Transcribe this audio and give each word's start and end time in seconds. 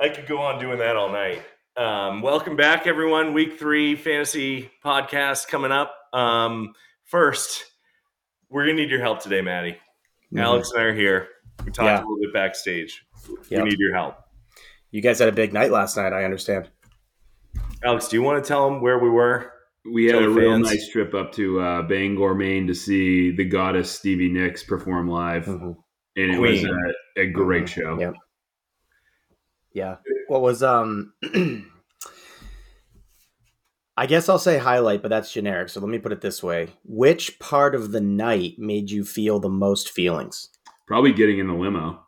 I 0.00 0.08
could 0.08 0.26
go 0.26 0.38
on 0.38 0.58
doing 0.60 0.78
that 0.78 0.96
all 0.96 1.10
night. 1.10 1.42
Um, 1.76 2.22
welcome 2.22 2.56
back, 2.56 2.86
everyone. 2.86 3.32
Week 3.32 3.58
three 3.58 3.96
fantasy 3.96 4.70
podcast 4.84 5.48
coming 5.48 5.72
up. 5.72 5.94
Um, 6.12 6.74
first, 7.04 7.64
we're 8.50 8.64
gonna 8.64 8.76
need 8.76 8.90
your 8.90 9.00
help 9.00 9.22
today, 9.22 9.40
Matty. 9.40 9.72
Mm-hmm. 9.72 10.38
Alex 10.38 10.70
and 10.72 10.80
I 10.82 10.84
are 10.86 10.94
here. 10.94 11.28
We 11.64 11.70
talked 11.72 11.86
Yeah. 11.86 11.98
a 11.98 12.00
little 12.00 12.18
bit 12.20 12.32
backstage. 12.32 13.04
Yep. 13.48 13.62
We 13.62 13.70
need 13.70 13.78
your 13.78 13.94
help. 13.94 14.16
You 14.90 15.00
guys 15.00 15.18
had 15.18 15.28
a 15.28 15.32
big 15.32 15.52
night 15.52 15.70
last 15.70 15.96
night. 15.96 16.12
I 16.12 16.24
understand. 16.24 16.70
Alex, 17.84 18.08
do 18.08 18.16
you 18.16 18.22
want 18.22 18.42
to 18.42 18.46
tell 18.48 18.68
them 18.68 18.80
where 18.80 18.98
we 18.98 19.08
were? 19.10 19.52
We 19.92 20.06
had 20.06 20.22
a 20.22 20.28
real 20.30 20.52
fans. 20.52 20.70
nice 20.70 20.88
trip 20.88 21.12
up 21.14 21.32
to 21.32 21.60
uh, 21.60 21.82
Bangor, 21.82 22.34
Maine 22.34 22.66
to 22.68 22.74
see 22.74 23.30
the 23.36 23.44
goddess 23.44 23.90
Stevie 23.90 24.30
Nicks 24.30 24.62
perform 24.62 25.08
live. 25.08 25.44
Mhm. 25.46 25.76
And 26.16 26.30
it 26.32 26.38
was 26.38 26.64
a, 26.64 27.20
a 27.20 27.26
great 27.26 27.64
Mhm. 27.64 27.68
show. 27.68 27.98
Yep. 28.00 28.14
Yeah. 29.72 29.96
What 30.28 30.40
was 30.40 30.62
um? 30.62 31.12
I 33.96 34.06
guess 34.06 34.28
I'll 34.28 34.38
say 34.40 34.58
highlight, 34.58 35.02
but 35.02 35.08
that's 35.08 35.32
generic. 35.32 35.68
So 35.68 35.80
let 35.80 35.88
me 35.88 35.98
put 35.98 36.12
it 36.12 36.20
this 36.20 36.42
way: 36.42 36.68
Which 36.84 37.38
part 37.38 37.74
of 37.74 37.92
the 37.92 38.00
night 38.00 38.54
made 38.58 38.90
you 38.90 39.04
feel 39.04 39.38
the 39.38 39.48
most 39.48 39.90
feelings? 39.90 40.48
Probably 40.86 41.12
getting 41.12 41.38
in 41.38 41.46
the 41.46 41.54
limo. 41.54 42.00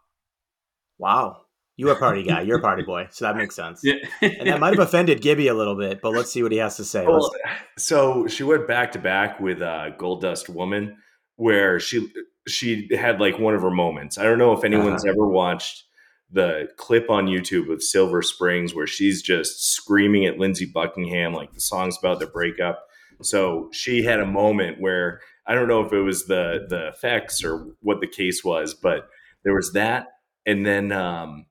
Wow, 0.99 1.43
you 1.77 1.91
a 1.91 1.97
party 1.97 2.23
guy. 2.23 2.41
You're 2.43 2.59
a 2.59 2.63
party 2.63 2.83
boy, 2.87 3.09
so 3.11 3.25
that 3.27 3.37
makes 3.37 3.55
sense. 3.55 3.81
Yeah. 3.83 3.95
And 4.23 4.49
that 4.49 4.61
might 4.61 4.71
have 4.77 4.87
offended 4.87 5.21
Gibby 5.21 5.49
a 5.49 5.55
little 5.55 5.77
bit, 5.77 6.01
but 6.01 6.13
let's 6.13 6.33
see 6.33 6.43
what 6.43 6.53
he 6.53 6.59
has 6.59 6.77
to 6.77 6.85
say. 6.85 7.07
Well, 7.07 7.31
so 7.77 8.27
she 8.27 8.43
went 8.45 8.67
back 8.67 8.93
to 8.93 8.99
back 8.99 9.41
with 9.41 9.61
uh, 9.63 9.91
Gold 9.99 10.23
Dust 10.23 10.49
Woman, 10.49 10.97
where 11.37 11.79
she 11.81 12.09
she 12.49 12.89
had 12.97 13.21
like 13.21 13.39
one 13.39 13.55
of 13.55 13.63
her 13.63 13.71
moments. 13.71 14.19
I 14.19 14.23
don't 14.23 14.39
know 14.39 14.53
if 14.53 14.65
anyone's 14.65 15.05
Uh-huh. 15.05 15.13
ever 15.13 15.27
watched 15.29 15.85
the 16.31 16.69
clip 16.77 17.09
on 17.11 17.27
YouTube 17.27 17.73
of 17.73 17.83
Silver 17.83 18.21
Springs 18.23 18.75
where 18.75 18.87
she's 18.87 19.23
just 19.23 19.65
screaming 19.75 20.27
at 20.27 20.39
Lindsey 20.39 20.67
Buckingham 20.67 21.33
like 21.33 21.53
the 21.53 21.61
song's 21.61 21.97
about 21.99 22.19
their 22.19 22.29
breakup. 22.29 22.85
So 23.23 23.69
she 23.73 24.03
had 24.03 24.19
a 24.21 24.27
moment 24.27 24.81
where 24.81 25.21
I 25.47 25.55
don't 25.55 25.69
know 25.69 25.85
if 25.85 25.93
it 25.93 26.01
was 26.01 26.27
the 26.27 26.67
the 26.69 26.89
effects 26.89 27.45
or 27.45 27.67
what 27.81 28.01
the 28.01 28.09
case 28.09 28.43
was, 28.45 28.75
but 28.75 29.09
there 29.45 29.55
was 29.55 29.73
that, 29.75 30.09
and 30.45 30.67
then 30.67 30.91
um, 30.93 31.47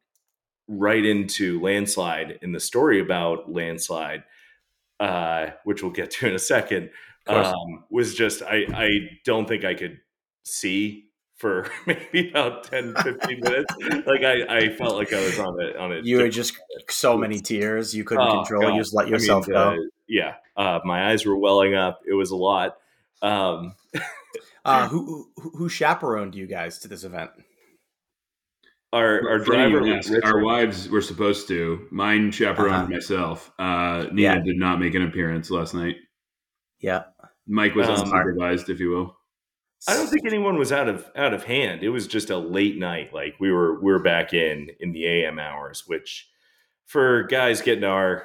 right 0.67 1.05
into 1.05 1.59
landslide 1.61 2.39
in 2.41 2.51
the 2.51 2.59
story 2.59 2.99
about 2.99 3.51
landslide, 3.51 4.23
uh, 4.99 5.47
which 5.63 5.83
we'll 5.83 5.91
get 5.91 6.11
to 6.11 6.27
in 6.27 6.35
a 6.35 6.39
second, 6.39 6.89
um, 7.27 7.83
was 7.89 8.15
just 8.15 8.41
I 8.43 8.65
I 8.73 8.89
don't 9.25 9.47
think 9.47 9.63
I 9.65 9.73
could 9.73 9.99
see 10.43 11.05
for 11.37 11.69
maybe 11.85 12.29
about 12.29 12.63
10 12.63 12.95
15 12.95 13.39
minutes 13.41 13.73
like 14.07 14.23
I, 14.23 14.45
I 14.57 14.69
felt 14.69 14.95
like 14.95 15.11
i 15.11 15.19
was 15.19 15.37
on 15.37 15.59
it 15.61 15.75
on 15.75 15.91
it 15.91 16.05
you 16.05 16.19
were 16.19 16.29
just 16.29 16.53
so 16.89 17.17
many 17.17 17.39
tears 17.41 17.93
you 17.93 18.05
couldn't 18.05 18.25
Oh, 18.25 18.35
control. 18.37 18.61
God. 18.61 18.75
You 18.75 18.79
just 18.81 18.95
let 18.95 19.07
I 19.07 19.09
yourself 19.09 19.45
mean, 19.47 19.53
go. 19.53 19.71
uh, 19.71 19.75
yeah 20.07 20.35
uh, 20.55 20.79
my 20.85 21.09
eyes 21.09 21.25
were 21.25 21.35
welling 21.37 21.75
up 21.75 21.99
it 22.07 22.13
was 22.13 22.31
a 22.31 22.37
lot 22.37 22.77
um 23.21 23.75
Uh, 24.63 24.87
who, 24.87 25.29
who 25.35 25.49
who 25.57 25.69
chaperoned 25.69 26.33
you 26.33 26.47
guys 26.47 26.79
to 26.79 26.87
this 26.87 27.03
event? 27.03 27.29
Our 28.95 29.29
our 29.29 29.39
driver 29.39 29.85
ask. 29.87 30.09
Richard- 30.09 30.25
Our 30.25 30.39
wives 30.43 30.89
were 30.89 31.01
supposed 31.01 31.47
to. 31.49 31.87
Mine 31.91 32.31
chaperoned 32.31 32.73
Uh-huh. 32.75 32.87
myself. 32.87 33.51
Uh, 33.59 34.05
Nina 34.11 34.35
Yeah. 34.35 34.39
did 34.39 34.57
not 34.57 34.79
make 34.79 34.95
an 34.95 35.03
appearance 35.03 35.51
last 35.51 35.73
night. 35.73 35.97
Yeah, 36.79 37.03
Mike 37.47 37.75
was 37.75 37.87
Um, 37.87 38.09
unsupervised, 38.09 38.69
if 38.69 38.79
you 38.79 38.89
will. 38.89 39.17
I 39.87 39.93
don't 39.95 40.07
think 40.07 40.25
anyone 40.25 40.57
was 40.57 40.71
out 40.71 40.87
of 40.89 41.09
out 41.15 41.33
of 41.33 41.43
hand. 41.43 41.83
It 41.83 41.89
was 41.89 42.07
just 42.07 42.29
a 42.29 42.37
late 42.37 42.77
night. 42.77 43.13
Like 43.13 43.35
we 43.39 43.51
were 43.51 43.79
we 43.81 43.91
were 43.91 43.99
back 43.99 44.33
in 44.33 44.69
in 44.79 44.91
the 44.93 45.05
AM 45.05 45.37
hours, 45.39 45.83
which 45.87 46.27
for 46.85 47.23
guys 47.23 47.61
getting 47.61 47.83
our 47.83 48.23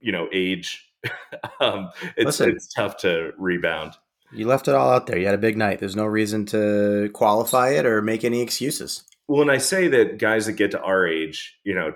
you 0.00 0.12
know 0.12 0.28
age, 0.32 0.88
um, 1.60 1.90
it's 2.16 2.26
Listen. 2.26 2.50
it's 2.50 2.72
tough 2.72 2.96
to 2.98 3.32
rebound. 3.38 3.94
you 4.32 4.46
left 4.46 4.68
it 4.68 4.74
all 4.74 4.90
out 4.92 5.06
there. 5.06 5.18
You 5.18 5.24
had 5.26 5.34
a 5.34 5.38
big 5.38 5.56
night. 5.56 5.78
There's 5.80 5.96
no 5.96 6.04
reason 6.06 6.44
to 6.46 7.10
qualify 7.14 7.70
it 7.70 7.86
or 7.86 8.02
make 8.02 8.22
any 8.24 8.40
excuses. 8.42 9.02
Well, 9.28 9.42
and 9.42 9.50
I 9.50 9.58
say 9.58 9.88
that 9.88 10.18
guys 10.18 10.46
that 10.46 10.54
get 10.54 10.70
to 10.72 10.80
our 10.80 11.06
age, 11.06 11.58
you 11.64 11.74
know, 11.74 11.94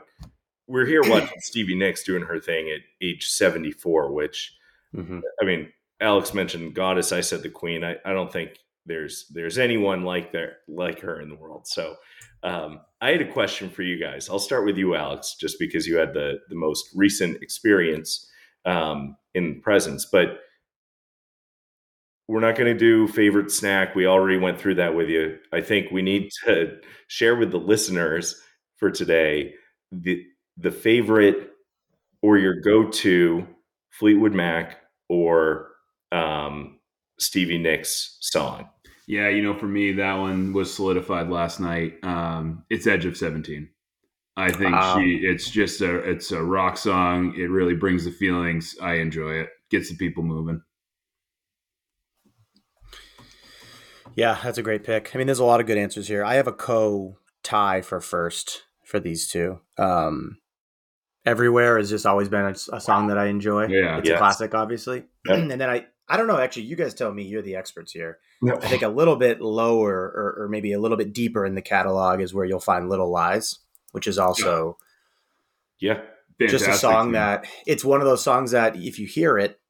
we're 0.66 0.86
here 0.86 1.02
watching 1.08 1.40
Stevie 1.40 1.74
Nicks 1.76 2.04
doing 2.04 2.22
her 2.22 2.38
thing 2.38 2.70
at 2.70 2.80
age 3.00 3.26
seventy 3.28 3.72
four, 3.72 4.12
which 4.12 4.54
hmm 4.94 5.20
I 5.40 5.44
mean, 5.44 5.72
Alex 6.00 6.34
mentioned 6.34 6.74
goddess. 6.74 7.12
I 7.12 7.20
said 7.20 7.42
the 7.42 7.50
queen. 7.50 7.84
I, 7.84 7.96
I 8.04 8.12
don't 8.12 8.32
think 8.32 8.58
there's 8.86 9.26
there's 9.30 9.58
anyone 9.58 10.02
like 10.02 10.32
there 10.32 10.58
like 10.68 11.00
her 11.00 11.20
in 11.20 11.28
the 11.28 11.36
world. 11.36 11.66
So 11.66 11.96
um, 12.42 12.80
I 13.00 13.10
had 13.10 13.20
a 13.22 13.32
question 13.32 13.70
for 13.70 13.82
you 13.82 13.98
guys. 13.98 14.28
I'll 14.28 14.38
start 14.38 14.66
with 14.66 14.76
you, 14.76 14.94
Alex, 14.94 15.36
just 15.40 15.58
because 15.58 15.86
you 15.86 15.96
had 15.96 16.14
the 16.14 16.40
the 16.48 16.56
most 16.56 16.88
recent 16.94 17.42
experience 17.42 18.28
um, 18.64 19.16
in 19.34 19.60
presence. 19.60 20.06
But 20.10 20.40
we're 22.28 22.40
not 22.40 22.56
going 22.56 22.72
to 22.72 22.78
do 22.78 23.06
favorite 23.08 23.50
snack. 23.50 23.94
We 23.94 24.06
already 24.06 24.38
went 24.38 24.58
through 24.60 24.76
that 24.76 24.94
with 24.94 25.08
you. 25.08 25.38
I 25.52 25.60
think 25.60 25.90
we 25.90 26.02
need 26.02 26.30
to 26.46 26.78
share 27.08 27.36
with 27.36 27.50
the 27.50 27.58
listeners 27.58 28.40
for 28.76 28.90
today 28.90 29.54
the 29.90 30.24
the 30.56 30.70
favorite 30.70 31.50
or 32.22 32.38
your 32.38 32.60
go 32.60 32.88
to 32.88 33.46
Fleetwood 33.90 34.32
Mac 34.32 34.78
or 35.08 35.70
um, 36.12 36.78
Stevie 37.18 37.58
Nicks 37.58 38.18
song. 38.20 38.68
Yeah, 39.08 39.28
you 39.28 39.42
know, 39.42 39.54
for 39.54 39.66
me, 39.66 39.92
that 39.92 40.14
one 40.14 40.52
was 40.52 40.72
solidified 40.72 41.28
last 41.28 41.58
night. 41.60 41.94
Um, 42.04 42.64
it's 42.70 42.86
Edge 42.86 43.04
of 43.04 43.16
Seventeen. 43.16 43.68
I 44.36 44.50
think 44.50 44.72
Wow. 44.72 44.98
she. 44.98 45.16
It's 45.24 45.50
just 45.50 45.80
a. 45.82 45.96
It's 46.08 46.32
a 46.32 46.42
rock 46.42 46.76
song. 46.78 47.34
It 47.36 47.50
really 47.50 47.74
brings 47.74 48.04
the 48.04 48.10
feelings. 48.12 48.76
I 48.80 48.94
enjoy 48.94 49.32
it. 49.32 49.50
Gets 49.70 49.90
the 49.90 49.96
people 49.96 50.22
moving. 50.22 50.62
Yeah, 54.16 54.38
that's 54.42 54.58
a 54.58 54.62
great 54.62 54.84
pick. 54.84 55.10
I 55.14 55.18
mean, 55.18 55.26
there's 55.26 55.38
a 55.38 55.44
lot 55.44 55.60
of 55.60 55.66
good 55.66 55.78
answers 55.78 56.08
here. 56.08 56.24
I 56.24 56.34
have 56.34 56.46
a 56.46 56.52
co 56.52 57.16
tie 57.42 57.80
for 57.80 58.00
first 58.00 58.62
for 58.84 59.00
these 59.00 59.28
two. 59.28 59.60
Um, 59.78 60.38
Everywhere 61.24 61.78
has 61.78 61.88
just 61.88 62.04
always 62.04 62.28
been 62.28 62.46
a, 62.46 62.54
a 62.76 62.80
song 62.80 63.06
that 63.06 63.16
I 63.16 63.26
enjoy. 63.26 63.68
Yeah. 63.68 63.98
It's 63.98 64.08
Yes. 64.08 64.16
a 64.16 64.18
classic, 64.18 64.54
obviously. 64.56 65.04
Yep. 65.26 65.38
and 65.52 65.60
then 65.60 65.70
I, 65.70 65.86
I 66.08 66.16
don't 66.16 66.26
know. 66.26 66.36
Actually, 66.38 66.64
you 66.64 66.74
guys 66.74 66.94
tell 66.94 67.12
me. 67.12 67.22
You're 67.22 67.42
the 67.42 67.54
experts 67.54 67.92
here. 67.92 68.18
I 68.44 68.56
think 68.66 68.82
a 68.82 68.88
little 68.88 69.14
bit 69.14 69.40
lower, 69.40 69.94
or, 69.94 70.34
or 70.42 70.48
maybe 70.48 70.72
a 70.72 70.80
little 70.80 70.96
bit 70.96 71.12
deeper 71.12 71.46
in 71.46 71.54
the 71.54 71.62
catalog 71.62 72.20
is 72.20 72.34
where 72.34 72.44
you'll 72.44 72.58
find 72.58 72.88
"Little 72.88 73.08
Lies," 73.08 73.60
which 73.92 74.08
is 74.08 74.18
also 74.18 74.76
Yeah. 75.78 76.00
just 76.40 76.66
a 76.66 76.74
song 76.74 77.14
yeah. 77.14 77.36
that 77.36 77.46
it's 77.68 77.84
one 77.84 78.00
of 78.00 78.06
those 78.06 78.24
songs 78.24 78.50
that 78.50 78.74
if 78.74 78.98
you 78.98 79.06
hear 79.06 79.38
it, 79.38 79.60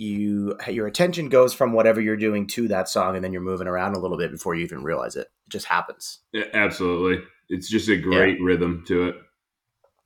you 0.00 0.56
your 0.68 0.86
attention 0.86 1.28
goes 1.28 1.52
from 1.52 1.72
whatever 1.72 2.00
you're 2.00 2.16
doing 2.16 2.46
to 2.48 2.68
that 2.68 2.88
song, 2.88 3.14
and 3.16 3.22
then 3.24 3.32
you're 3.32 3.42
moving 3.42 3.66
around 3.68 3.94
a 3.94 3.98
little 3.98 4.16
bit 4.16 4.30
before 4.30 4.54
you 4.54 4.64
even 4.64 4.82
realize 4.82 5.14
it. 5.16 5.28
It 5.46 5.50
just 5.50 5.66
happens. 5.66 6.20
Yeah, 6.32 6.44
absolutely. 6.54 7.22
It's 7.50 7.68
just 7.68 7.88
a 7.88 7.96
great 7.96 8.40
rhythm 8.40 8.84
to 8.88 9.08
it. 9.08 9.16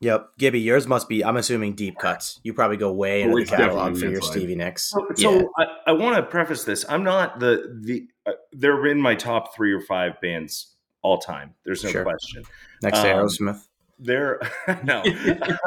Yep, 0.01 0.31
Gibby, 0.39 0.61
yours 0.61 0.87
must 0.87 1.09
be. 1.09 1.25
I'm 1.25 1.37
assuming 1.37 1.75
deep 1.75 1.97
cuts. 1.99 2.41
You 2.43 2.53
probably 2.53 2.77
go 2.77 2.93
way 2.93 3.23
into 3.23 3.37
Oh, 3.37 3.41
the 3.41 3.47
catalog 3.47 3.95
for 3.95 4.01
your 4.01 4.11
landslide. 4.15 4.33
Stevie 4.33 4.55
Nicks. 4.57 4.91
So, 4.91 5.07
yeah. 5.17 5.31
so 5.31 5.51
I, 5.57 5.65
I 5.87 5.93
want 5.93 6.17
to 6.17 6.23
preface 6.23 6.65
this. 6.65 6.85
I'm 6.89 7.05
not 7.05 7.39
the 7.39 7.79
the. 7.83 8.07
Uh, 8.27 8.33
they're 8.53 8.87
in 8.87 9.01
my 9.01 9.15
top 9.15 9.55
three 9.55 9.73
or 9.73 9.81
five 9.81 10.21
bands 10.21 10.75
all 11.03 11.19
time. 11.19 11.55
There's 11.65 11.85
no 11.85 11.91
Sure. 11.91 12.03
question. 12.03 12.43
Next 12.83 13.01
to 13.01 13.15
um, 13.17 13.25
Aerosmith. 13.27 13.67
There, 14.01 14.41
no, 14.85 15.03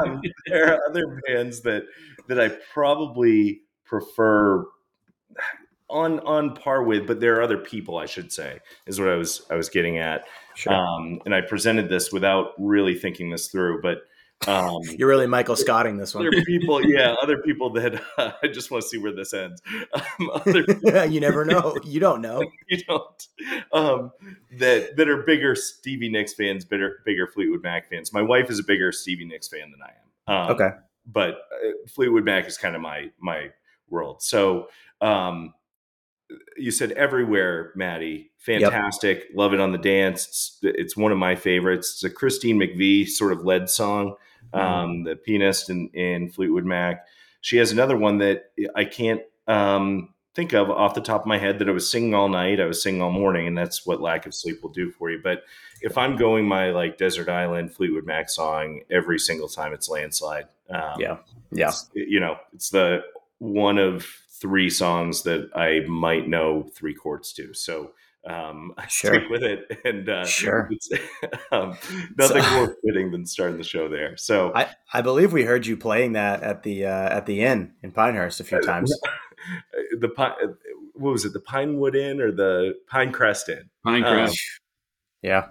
um, 0.04 0.20
there 0.46 0.74
are 0.74 0.80
other 0.88 1.20
bands 1.26 1.62
that 1.62 1.84
that 2.28 2.38
I 2.38 2.50
probably 2.74 3.62
prefer 3.88 4.64
on 5.90 6.20
on 6.20 6.54
par 6.54 6.82
with, 6.82 7.06
but 7.06 7.18
there 7.20 7.36
are 7.38 7.42
other 7.42 7.58
people 7.58 7.96
I 7.96 8.06
should 8.06 8.30
say 8.32 8.60
is 8.86 9.00
what 9.00 9.08
I 9.08 9.16
was 9.16 9.42
I 9.50 9.54
was 9.56 9.68
getting 9.68 9.98
at. 9.98 10.24
Sure. 10.54 10.72
Um, 10.74 11.20
and 11.24 11.34
I 11.34 11.40
presented 11.40 11.88
this 11.88 12.12
without 12.12 12.52
really 12.58 12.94
thinking 12.94 13.30
this 13.30 13.48
through, 13.48 13.80
but 13.80 13.98
um, 14.46 14.80
You're 14.98 15.08
really 15.08 15.26
Michael 15.26 15.56
Scotting 15.56 15.96
this 15.96 16.14
one. 16.14 16.26
other 16.26 16.42
people, 16.46 16.84
yeah, 16.84 17.14
other 17.22 17.38
people 17.38 17.70
that 17.70 18.00
uh, 18.18 18.32
I 18.42 18.48
just 18.48 18.70
want 18.70 18.82
to 18.82 18.88
see 18.88 18.98
where 18.98 19.12
this 19.12 19.32
ends. 19.32 19.60
Um, 19.94 20.30
other 20.34 20.64
you 21.06 21.20
never 21.20 21.44
know. 21.44 21.76
You 21.84 22.00
don't 22.00 22.20
know. 22.20 22.44
you 22.68 22.78
don't 22.84 23.28
um, 23.72 24.12
that 24.58 24.96
that 24.96 25.08
are 25.08 25.22
bigger 25.22 25.54
Stevie 25.54 26.10
Nicks 26.10 26.34
fans, 26.34 26.64
bigger 26.64 27.00
bigger 27.06 27.26
Fleetwood 27.26 27.62
Mac 27.62 27.88
fans. 27.88 28.12
My 28.12 28.22
wife 28.22 28.50
is 28.50 28.58
a 28.58 28.64
bigger 28.64 28.92
Stevie 28.92 29.24
Nicks 29.24 29.48
fan 29.48 29.70
than 29.72 29.80
I 29.82 29.90
am. 29.90 30.48
Um, 30.50 30.50
Okay. 30.52 30.70
but 31.06 31.30
uh, 31.30 31.70
Fleetwood 31.88 32.24
Mac 32.24 32.46
is 32.46 32.58
kind 32.58 32.76
of 32.76 32.82
my 32.82 33.10
my 33.18 33.48
world. 33.90 34.22
So 34.22 34.68
um, 35.00 35.54
you 36.56 36.70
said 36.70 36.92
everywhere, 36.92 37.72
Matty. 37.74 38.30
Fantastic, 38.38 39.26
love 39.34 39.52
it 39.52 39.60
on 39.60 39.72
the 39.72 39.78
dance. 39.78 40.26
It's, 40.26 40.58
it's 40.62 40.96
one 40.96 41.12
of 41.12 41.18
my 41.18 41.34
favorites. 41.34 41.94
It's 41.94 42.04
a 42.04 42.10
Christine 42.10 42.58
McVie 42.58 43.06
sort 43.06 43.32
of 43.32 43.44
led 43.44 43.68
song, 43.68 44.14
um, 44.52 45.04
the 45.04 45.16
pianist 45.16 45.70
in, 45.70 45.88
in 45.88 46.30
Fleetwood 46.30 46.64
Mac. 46.64 47.06
She 47.40 47.58
has 47.58 47.72
another 47.72 47.96
one 47.96 48.18
that 48.18 48.50
I 48.74 48.84
can't 48.84 49.22
um, 49.46 50.14
think 50.34 50.52
of 50.52 50.70
off 50.70 50.94
the 50.94 51.00
top 51.00 51.22
of 51.22 51.26
my 51.26 51.36
head 51.36 51.58
that 51.58 51.68
I 51.68 51.72
was 51.72 51.90
singing 51.90 52.14
all 52.14 52.28
night. 52.28 52.60
I 52.60 52.66
was 52.66 52.82
singing 52.82 53.02
all 53.02 53.10
morning, 53.10 53.46
and 53.46 53.58
that's 53.58 53.84
what 53.84 54.00
lack 54.00 54.24
of 54.24 54.34
sleep 54.34 54.62
will 54.62 54.70
do 54.70 54.90
for 54.90 55.10
you. 55.10 55.20
But 55.22 55.42
if 55.82 55.98
I'm 55.98 56.16
going 56.16 56.46
my 56.46 56.70
like 56.70 56.96
desert 56.96 57.28
island 57.28 57.74
Fleetwood 57.74 58.06
Mac 58.06 58.30
song 58.30 58.82
every 58.90 59.18
single 59.18 59.48
time, 59.48 59.72
it's 59.72 59.88
landslide. 59.88 60.46
Um, 60.70 61.00
yeah, 61.00 61.16
yeah. 61.50 61.72
You 61.92 62.20
know, 62.20 62.36
it's 62.54 62.70
the 62.70 63.02
one 63.38 63.78
of 63.78 64.06
three 64.40 64.70
songs 64.70 65.22
that 65.24 65.50
I 65.54 65.80
might 65.88 66.28
know 66.28 66.70
three 66.74 66.94
chords 66.94 67.32
to. 67.34 67.54
So 67.54 67.92
um, 68.28 68.74
I 68.78 68.86
sure. 68.86 69.14
stick 69.14 69.30
with 69.30 69.42
it, 69.42 69.80
and 69.84 70.08
uh, 70.08 70.24
sure, 70.24 70.70
um, 71.52 71.76
nothing 72.16 72.42
so, 72.42 72.50
more 72.54 72.76
fitting 72.84 73.10
than 73.10 73.26
starting 73.26 73.58
the 73.58 73.64
show 73.64 73.88
there. 73.88 74.16
So 74.16 74.52
I, 74.54 74.68
I 74.92 75.02
believe 75.02 75.32
we 75.32 75.44
heard 75.44 75.66
you 75.66 75.76
playing 75.76 76.12
that 76.12 76.42
at 76.42 76.62
the 76.62 76.86
uh, 76.86 77.16
at 77.16 77.26
the 77.26 77.42
inn 77.42 77.74
in 77.82 77.92
Pinehurst 77.92 78.40
a 78.40 78.44
few 78.44 78.60
times. 78.60 78.92
the 79.98 80.08
what 80.94 81.12
was 81.12 81.24
it? 81.24 81.32
The 81.32 81.40
Pinewood 81.40 81.94
Inn 81.94 82.20
or 82.20 82.32
the 82.32 82.74
Pinecrest 82.92 83.48
Inn? 83.48 83.70
Pinecrest. 83.86 84.28
Um, 84.28 84.34
yeah, 85.22 85.46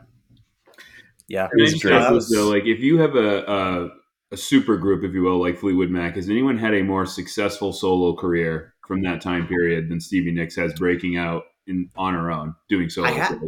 yeah. 1.28 1.48
though, 1.54 2.50
like 2.50 2.66
if 2.66 2.80
you 2.80 3.00
have 3.00 3.16
a, 3.16 3.44
a 3.46 3.90
a 4.32 4.38
super 4.38 4.78
group, 4.78 5.04
if 5.04 5.14
you 5.14 5.22
will, 5.22 5.40
like 5.40 5.58
Fleetwood 5.58 5.90
Mac, 5.90 6.16
has 6.16 6.30
anyone 6.30 6.58
had 6.58 6.74
a 6.74 6.84
more 6.84 7.06
successful 7.06 7.72
solo 7.72 8.16
career 8.16 8.74
from 8.86 9.02
that 9.04 9.22
time 9.22 9.48
period 9.48 9.90
than 9.90 10.00
Stevie 10.00 10.32
Nicks 10.32 10.56
has 10.56 10.74
breaking 10.74 11.18
out 11.18 11.44
in 11.68 11.90
on 11.98 12.14
her 12.14 12.32
own 12.32 12.56
doing 12.70 12.90
solo 12.90 13.08
I 13.08 13.12
had, 13.12 13.40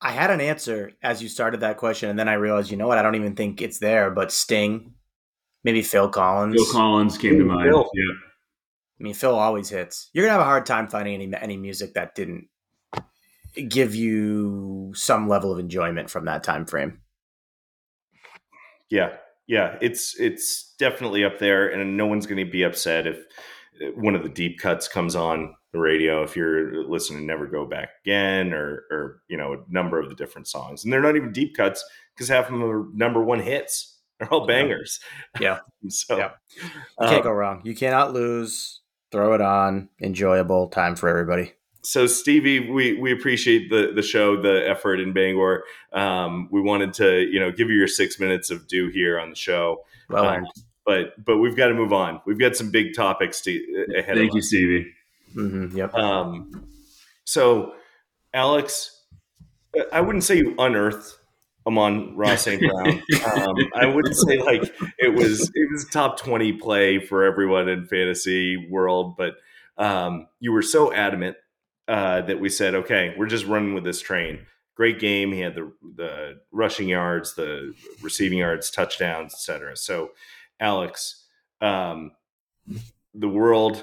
I 0.00 0.10
had 0.10 0.30
an 0.30 0.40
answer 0.40 0.92
as 1.02 1.22
you 1.22 1.28
started 1.28 1.60
that 1.60 1.78
question, 1.78 2.10
and 2.10 2.18
then 2.18 2.28
I 2.28 2.34
realized, 2.34 2.70
you 2.70 2.76
know 2.76 2.86
what? 2.86 2.98
I 2.98 3.02
don't 3.02 3.14
even 3.14 3.34
think 3.34 3.62
it's 3.62 3.78
there. 3.78 4.10
But 4.10 4.32
Sting, 4.32 4.94
maybe 5.64 5.82
Phil 5.82 6.08
Collins. 6.08 6.54
Phil 6.54 6.72
Collins 6.72 7.18
came 7.18 7.38
to 7.38 7.44
mind. 7.44 7.68
Phil. 7.68 7.90
Yeah. 7.94 8.12
I 8.98 9.02
mean, 9.02 9.14
Phil 9.14 9.34
always 9.34 9.68
hits. 9.68 10.10
You're 10.12 10.24
gonna 10.24 10.32
have 10.32 10.40
a 10.40 10.44
hard 10.44 10.66
time 10.66 10.88
finding 10.88 11.14
any 11.14 11.34
any 11.34 11.56
music 11.56 11.94
that 11.94 12.14
didn't 12.14 12.48
give 13.68 13.94
you 13.94 14.92
some 14.94 15.28
level 15.28 15.52
of 15.52 15.58
enjoyment 15.58 16.10
from 16.10 16.26
that 16.26 16.42
time 16.42 16.66
frame. 16.66 17.00
Yeah, 18.88 19.16
yeah, 19.46 19.76
it's 19.80 20.18
it's 20.18 20.74
definitely 20.78 21.24
up 21.24 21.38
there, 21.38 21.68
and 21.68 21.96
no 21.96 22.06
one's 22.06 22.26
going 22.26 22.44
to 22.44 22.50
be 22.50 22.62
upset 22.62 23.06
if 23.06 23.18
uh, 23.80 23.86
one 23.94 24.14
of 24.14 24.22
the 24.22 24.28
deep 24.28 24.58
cuts 24.58 24.88
comes 24.88 25.14
on 25.14 25.54
the 25.72 25.78
radio. 25.78 26.22
If 26.22 26.36
you're 26.36 26.84
listening, 26.84 27.26
never 27.26 27.46
go 27.46 27.64
back 27.64 27.90
again, 28.04 28.52
or 28.52 28.84
or 28.90 29.22
you 29.28 29.36
know 29.36 29.52
a 29.52 29.72
number 29.72 30.00
of 30.00 30.08
the 30.08 30.16
different 30.16 30.48
songs, 30.48 30.84
and 30.84 30.92
they're 30.92 31.00
not 31.00 31.16
even 31.16 31.32
deep 31.32 31.56
cuts 31.56 31.84
because 32.14 32.28
half 32.28 32.46
of 32.46 32.52
them 32.52 32.64
are 32.64 32.86
number 32.92 33.22
one 33.22 33.40
hits. 33.40 33.98
They're 34.18 34.32
all 34.32 34.46
bangers. 34.46 34.98
Yeah, 35.40 35.58
so 35.88 36.16
yeah. 36.16 36.30
you 36.56 36.70
can't 37.00 37.16
um, 37.18 37.22
go 37.22 37.32
wrong. 37.32 37.60
You 37.64 37.74
cannot 37.74 38.12
lose. 38.12 38.80
Throw 39.12 39.34
it 39.34 39.40
on. 39.40 39.88
Enjoyable 40.00 40.68
time 40.68 40.96
for 40.96 41.08
everybody 41.08 41.52
so 41.86 42.08
Stevie, 42.08 42.68
we 42.68 42.94
we 42.94 43.12
appreciate 43.12 43.70
the 43.70 43.92
the 43.94 44.02
show, 44.02 44.40
the 44.40 44.68
effort 44.68 44.98
in 44.98 45.12
Bangor. 45.12 45.62
Um, 45.92 46.48
we 46.50 46.60
wanted 46.60 46.92
to 46.94 47.20
you 47.20 47.38
know 47.38 47.52
give 47.52 47.70
you 47.70 47.76
your 47.76 47.86
six 47.86 48.18
minutes 48.18 48.50
of 48.50 48.66
due 48.66 48.88
here 48.88 49.20
on 49.20 49.30
the 49.30 49.36
show. 49.36 49.84
Well 50.08 50.26
um, 50.26 50.46
but 50.84 51.24
but 51.24 51.38
we've 51.38 51.56
got 51.56 51.68
to 51.68 51.74
move 51.74 51.92
on. 51.92 52.20
We've 52.26 52.40
got 52.40 52.56
some 52.56 52.72
big 52.72 52.94
topics 52.94 53.40
to 53.42 53.52
uh, 53.52 53.98
ahead. 54.00 54.16
Thank 54.16 54.34
you, 54.34 54.42
Stevie. 54.42 54.92
Mm-hmm, 55.36 55.76
yep. 55.76 55.94
Um, 55.94 56.66
so 57.24 57.74
Alex, 58.34 59.04
I 59.92 60.00
wouldn't 60.00 60.24
say 60.24 60.38
you 60.38 60.56
unearthed 60.58 61.18
Amon-Ra 61.68 62.34
St. 62.34 62.60
Brown. 62.60 62.88
um, 63.36 63.56
I 63.76 63.86
wouldn't 63.86 64.16
say 64.16 64.38
like 64.38 64.62
it 64.98 65.14
was 65.14 65.52
it 65.54 65.70
was 65.70 65.84
top 65.84 66.18
twenty 66.18 66.52
play 66.52 66.98
for 66.98 67.22
everyone 67.22 67.68
in 67.68 67.86
fantasy 67.86 68.68
world, 68.68 69.16
but 69.16 69.34
um, 69.78 70.26
you 70.40 70.50
were 70.50 70.62
so 70.62 70.92
adamant 70.92 71.36
uh, 71.88 72.22
that 72.22 72.40
we 72.40 72.48
said, 72.48 72.74
okay, 72.74 73.14
we're 73.16 73.26
just 73.26 73.46
running 73.46 73.74
with 73.74 73.84
this 73.84 74.00
train. 74.00 74.40
Great 74.74 74.98
game. 74.98 75.32
He 75.32 75.40
had 75.40 75.54
the 75.54 75.72
the 75.96 76.40
rushing 76.52 76.88
yards, 76.88 77.34
the 77.34 77.72
receiving 78.02 78.38
yards, 78.38 78.70
touchdowns, 78.70 79.32
etc. 79.32 79.76
So, 79.76 80.10
Alex, 80.60 81.24
um, 81.62 82.12
the 83.14 83.28
world, 83.28 83.82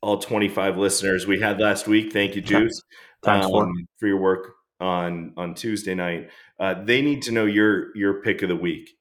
all 0.00 0.18
25 0.18 0.78
listeners 0.78 1.26
we 1.26 1.40
had 1.40 1.60
last 1.60 1.86
week. 1.86 2.12
Thank 2.12 2.34
you, 2.34 2.40
Juice, 2.40 2.80
um, 3.24 3.86
for 3.98 4.06
your 4.06 4.18
work 4.18 4.54
on 4.80 5.34
on 5.36 5.54
Tuesday 5.54 5.94
night. 5.94 6.30
Uh, 6.58 6.82
they 6.82 7.02
need 7.02 7.22
to 7.22 7.32
know 7.32 7.44
your 7.44 7.96
your 7.96 8.22
pick 8.22 8.42
of 8.42 8.48
the 8.48 8.56
week. 8.56 8.97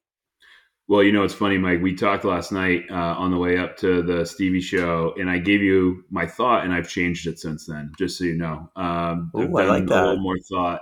Well, 0.89 1.03
you 1.03 1.11
know, 1.11 1.23
it's 1.23 1.33
funny, 1.33 1.57
Mike. 1.57 1.81
We 1.81 1.95
talked 1.95 2.23
last 2.23 2.53
night 2.53 2.85
uh, 2.89 2.93
on 2.93 3.31
the 3.31 3.37
way 3.37 3.57
up 3.57 3.75
to 3.77 4.01
the 4.01 4.25
Stevie 4.25 4.61
show, 4.61 5.13
and 5.19 5.29
I 5.29 5.37
gave 5.37 5.61
you 5.61 6.05
my 6.09 6.25
thought, 6.25 6.63
and 6.63 6.73
I've 6.73 6.87
changed 6.87 7.27
it 7.27 7.39
since 7.39 7.65
then. 7.65 7.91
Just 7.97 8.17
so 8.17 8.23
you 8.23 8.35
know, 8.35 8.69
um, 8.77 9.31
Ooh, 9.35 9.57
I 9.57 9.65
like 9.65 9.85
that. 9.87 10.03
A 10.03 10.07
little 10.07 10.23
more 10.23 10.39
thought. 10.49 10.81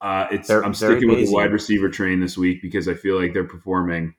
Uh, 0.00 0.26
it's 0.30 0.48
they're 0.48 0.64
I'm 0.64 0.72
sticking 0.72 1.08
with 1.08 1.26
the 1.26 1.32
wide 1.32 1.52
receiver 1.52 1.90
train 1.90 2.20
this 2.20 2.38
week 2.38 2.62
because 2.62 2.88
I 2.88 2.94
feel 2.94 3.20
like 3.20 3.34
they're 3.34 3.44
performing. 3.44 4.14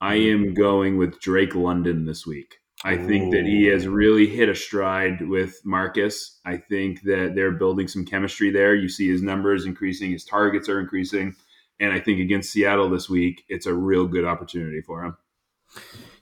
I 0.00 0.16
mm-hmm. 0.16 0.46
am 0.46 0.54
going 0.54 0.96
with 0.96 1.20
Drake 1.20 1.54
London 1.54 2.04
this 2.04 2.26
week. 2.26 2.56
I 2.84 2.94
Ooh. 2.94 3.06
think 3.06 3.32
that 3.32 3.44
he 3.44 3.66
has 3.66 3.86
really 3.86 4.26
hit 4.26 4.48
a 4.48 4.54
stride 4.54 5.20
with 5.28 5.60
Marcus. 5.64 6.40
I 6.44 6.56
think 6.56 7.02
that 7.02 7.34
they're 7.36 7.52
building 7.52 7.86
some 7.86 8.04
chemistry 8.04 8.50
there. 8.50 8.74
You 8.74 8.88
see 8.88 9.08
his 9.08 9.22
numbers 9.22 9.64
increasing, 9.64 10.10
his 10.10 10.24
targets 10.24 10.68
are 10.68 10.80
increasing. 10.80 11.36
And 11.82 11.92
I 11.92 11.98
think 11.98 12.20
against 12.20 12.52
Seattle 12.52 12.88
this 12.88 13.10
week, 13.10 13.42
it's 13.48 13.66
a 13.66 13.74
real 13.74 14.06
good 14.06 14.24
opportunity 14.24 14.80
for 14.80 15.04
him. 15.04 15.16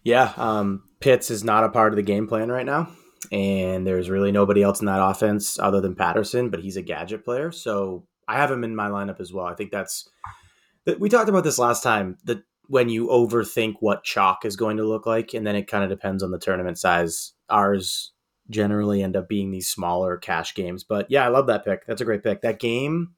Yeah, 0.02 0.32
um, 0.38 0.84
Pitts 1.00 1.30
is 1.30 1.44
not 1.44 1.64
a 1.64 1.68
part 1.68 1.92
of 1.92 1.96
the 1.96 2.02
game 2.02 2.26
plan 2.26 2.50
right 2.50 2.64
now, 2.64 2.88
and 3.30 3.86
there's 3.86 4.08
really 4.08 4.32
nobody 4.32 4.62
else 4.62 4.80
in 4.80 4.86
that 4.86 5.04
offense 5.06 5.58
other 5.58 5.82
than 5.82 5.94
Patterson. 5.94 6.48
But 6.48 6.60
he's 6.60 6.78
a 6.78 6.82
gadget 6.82 7.26
player, 7.26 7.52
so 7.52 8.06
I 8.26 8.36
have 8.36 8.50
him 8.50 8.64
in 8.64 8.74
my 8.74 8.88
lineup 8.88 9.20
as 9.20 9.34
well. 9.34 9.44
I 9.44 9.54
think 9.54 9.70
that's 9.70 10.08
we 10.98 11.10
talked 11.10 11.28
about 11.28 11.44
this 11.44 11.58
last 11.58 11.82
time. 11.82 12.16
That 12.24 12.42
when 12.68 12.88
you 12.88 13.08
overthink 13.08 13.74
what 13.80 14.02
chalk 14.02 14.46
is 14.46 14.56
going 14.56 14.78
to 14.78 14.88
look 14.88 15.04
like, 15.04 15.34
and 15.34 15.46
then 15.46 15.56
it 15.56 15.68
kind 15.68 15.84
of 15.84 15.90
depends 15.90 16.22
on 16.22 16.30
the 16.30 16.38
tournament 16.38 16.78
size. 16.78 17.34
Ours 17.50 18.12
generally 18.48 19.02
end 19.02 19.14
up 19.14 19.28
being 19.28 19.50
these 19.50 19.68
smaller 19.68 20.16
cash 20.16 20.54
games, 20.54 20.84
but 20.84 21.10
yeah, 21.10 21.22
I 21.22 21.28
love 21.28 21.48
that 21.48 21.66
pick. 21.66 21.84
That's 21.84 22.00
a 22.00 22.06
great 22.06 22.22
pick. 22.22 22.40
That 22.40 22.60
game, 22.60 23.14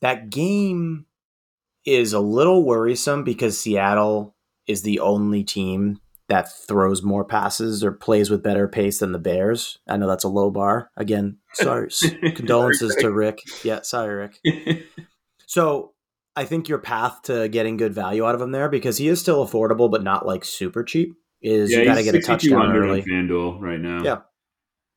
that 0.00 0.30
game 0.30 1.06
is 1.84 2.12
a 2.12 2.20
little 2.20 2.64
worrisome 2.64 3.24
because 3.24 3.60
Seattle 3.60 4.36
is 4.66 4.82
the 4.82 5.00
only 5.00 5.44
team 5.44 6.00
that 6.28 6.50
throws 6.50 7.02
more 7.02 7.24
passes 7.24 7.84
or 7.84 7.92
plays 7.92 8.30
with 8.30 8.42
better 8.42 8.66
pace 8.66 9.00
than 9.00 9.12
the 9.12 9.18
Bears. 9.18 9.78
I 9.86 9.96
know 9.96 10.08
that's 10.08 10.24
a 10.24 10.28
low 10.28 10.50
bar. 10.50 10.90
Again, 10.96 11.38
sorry. 11.54 11.90
condolences 12.34 12.96
to 12.96 13.10
Rick. 13.10 13.40
Yeah, 13.64 13.82
sorry, 13.82 14.30
Rick. 14.44 14.86
so 15.46 15.92
I 16.34 16.44
think 16.44 16.68
your 16.68 16.78
path 16.78 17.22
to 17.24 17.48
getting 17.48 17.76
good 17.76 17.92
value 17.92 18.24
out 18.24 18.34
of 18.34 18.40
him 18.40 18.52
there, 18.52 18.68
because 18.68 18.96
he 18.96 19.08
is 19.08 19.20
still 19.20 19.46
affordable 19.46 19.90
but 19.90 20.02
not 20.02 20.26
like 20.26 20.44
super 20.44 20.82
cheap, 20.82 21.14
is 21.42 21.70
yeah, 21.70 21.80
you 21.80 21.84
got 21.84 21.96
to 21.96 22.02
get 22.02 22.14
a 22.14 22.20
touchdown 22.20 22.74
early. 22.74 23.02
FanDuel 23.02 23.60
right 23.60 23.80
now. 23.80 24.02
Yeah. 24.02 24.18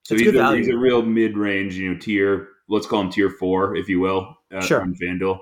So 0.03 0.13
it's 0.13 0.23
he's, 0.23 0.35
a, 0.35 0.55
he's 0.55 0.69
a 0.69 0.77
real 0.77 1.01
mid 1.01 1.35
range, 1.35 1.75
you 1.75 1.91
know, 1.91 1.99
tier. 1.99 2.47
Let's 2.69 2.87
call 2.87 3.01
him 3.01 3.11
tier 3.11 3.29
four, 3.29 3.75
if 3.75 3.89
you 3.89 3.99
will, 3.99 4.37
uh, 4.55 4.61
sure. 4.61 4.81
on 4.81 4.95
FanDuel. 4.95 5.39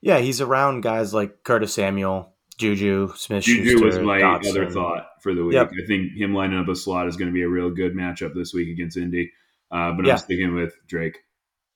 Yeah, 0.00 0.18
he's 0.18 0.40
around 0.40 0.82
guys 0.82 1.12
like 1.14 1.42
Curtis 1.42 1.74
Samuel, 1.74 2.32
Juju 2.58 3.12
Smith. 3.16 3.44
Juju 3.44 3.84
was 3.84 3.98
my 3.98 4.20
Dotson. 4.20 4.50
other 4.50 4.70
thought 4.70 5.06
for 5.22 5.34
the 5.34 5.44
week. 5.44 5.54
Yep. 5.54 5.72
I 5.82 5.86
think 5.86 6.12
him 6.12 6.34
lining 6.34 6.58
up 6.58 6.68
a 6.68 6.76
slot 6.76 7.08
is 7.08 7.16
going 7.16 7.28
to 7.28 7.34
be 7.34 7.42
a 7.42 7.48
real 7.48 7.70
good 7.70 7.94
matchup 7.94 8.34
this 8.34 8.54
week 8.54 8.68
against 8.68 8.96
Indy. 8.96 9.32
Uh, 9.70 9.92
but 9.92 10.06
yeah. 10.06 10.12
I'm 10.12 10.18
sticking 10.18 10.54
with 10.54 10.74
Drake. 10.86 11.18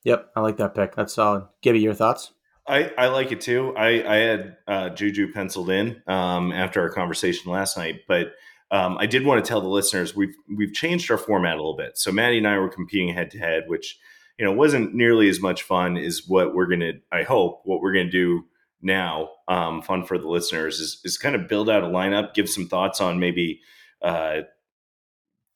Yep, 0.05 0.31
I 0.35 0.41
like 0.41 0.57
that 0.59 0.75
pick. 0.75 0.95
That's 0.95 1.13
solid. 1.13 1.47
Gibby, 1.61 1.81
your 1.81 1.95
thoughts? 1.95 2.33
I, 2.67 2.93
I 2.97 3.09
like 3.09 3.33
it 3.33 3.41
too. 3.41 3.75
I, 3.77 3.89
I 4.07 4.17
had 4.17 4.57
uh, 4.67 4.89
Juju 4.91 5.33
penciled 5.33 5.71
in 5.71 6.03
um, 6.07 6.53
after 6.53 6.81
our 6.81 6.91
conversation 6.91 7.51
last 7.51 7.77
night, 7.77 8.03
but 8.07 8.29
um, 8.71 8.97
I 8.99 9.07
did 9.07 9.27
want 9.27 9.45
to 9.45 9.49
tell 9.49 9.61
the 9.61 9.69
listeners 9.69 10.15
we've 10.15 10.35
we've 10.57 10.73
changed 10.73 11.11
our 11.11 11.19
format 11.19 11.55
a 11.55 11.57
little 11.57 11.77
bit. 11.77 11.99
So 11.99 12.13
Matty 12.13 12.39
and 12.39 12.47
I 12.47 12.59
were 12.59 12.69
competing 12.69 13.13
head 13.13 13.31
to 13.33 13.39
head, 13.39 13.65
which 13.67 13.99
you 14.41 14.47
know 14.47 14.53
wasn't 14.53 14.95
nearly 14.95 15.29
as 15.29 15.39
much 15.39 15.63
fun 15.63 15.99
as 15.99 16.23
what 16.27 16.55
we're 16.55 16.67
gonna 16.67 16.93
i 17.13 17.23
hope 17.23 17.61
what 17.65 17.83
we're 17.83 17.93
gonna 17.93 18.11
do 18.11 18.43
now 18.83 19.29
um, 19.47 19.83
fun 19.83 20.03
for 20.07 20.17
the 20.17 20.27
listeners 20.27 20.81
is, 20.81 21.01
is 21.05 21.19
kind 21.19 21.37
of 21.37 21.47
build 21.47 21.69
out 21.69 21.85
a 21.85 21.87
lineup 21.87 22.33
give 22.33 22.49
some 22.49 22.67
thoughts 22.67 23.01
on 23.03 23.21
maybe 23.21 23.61
uh, 24.01 24.41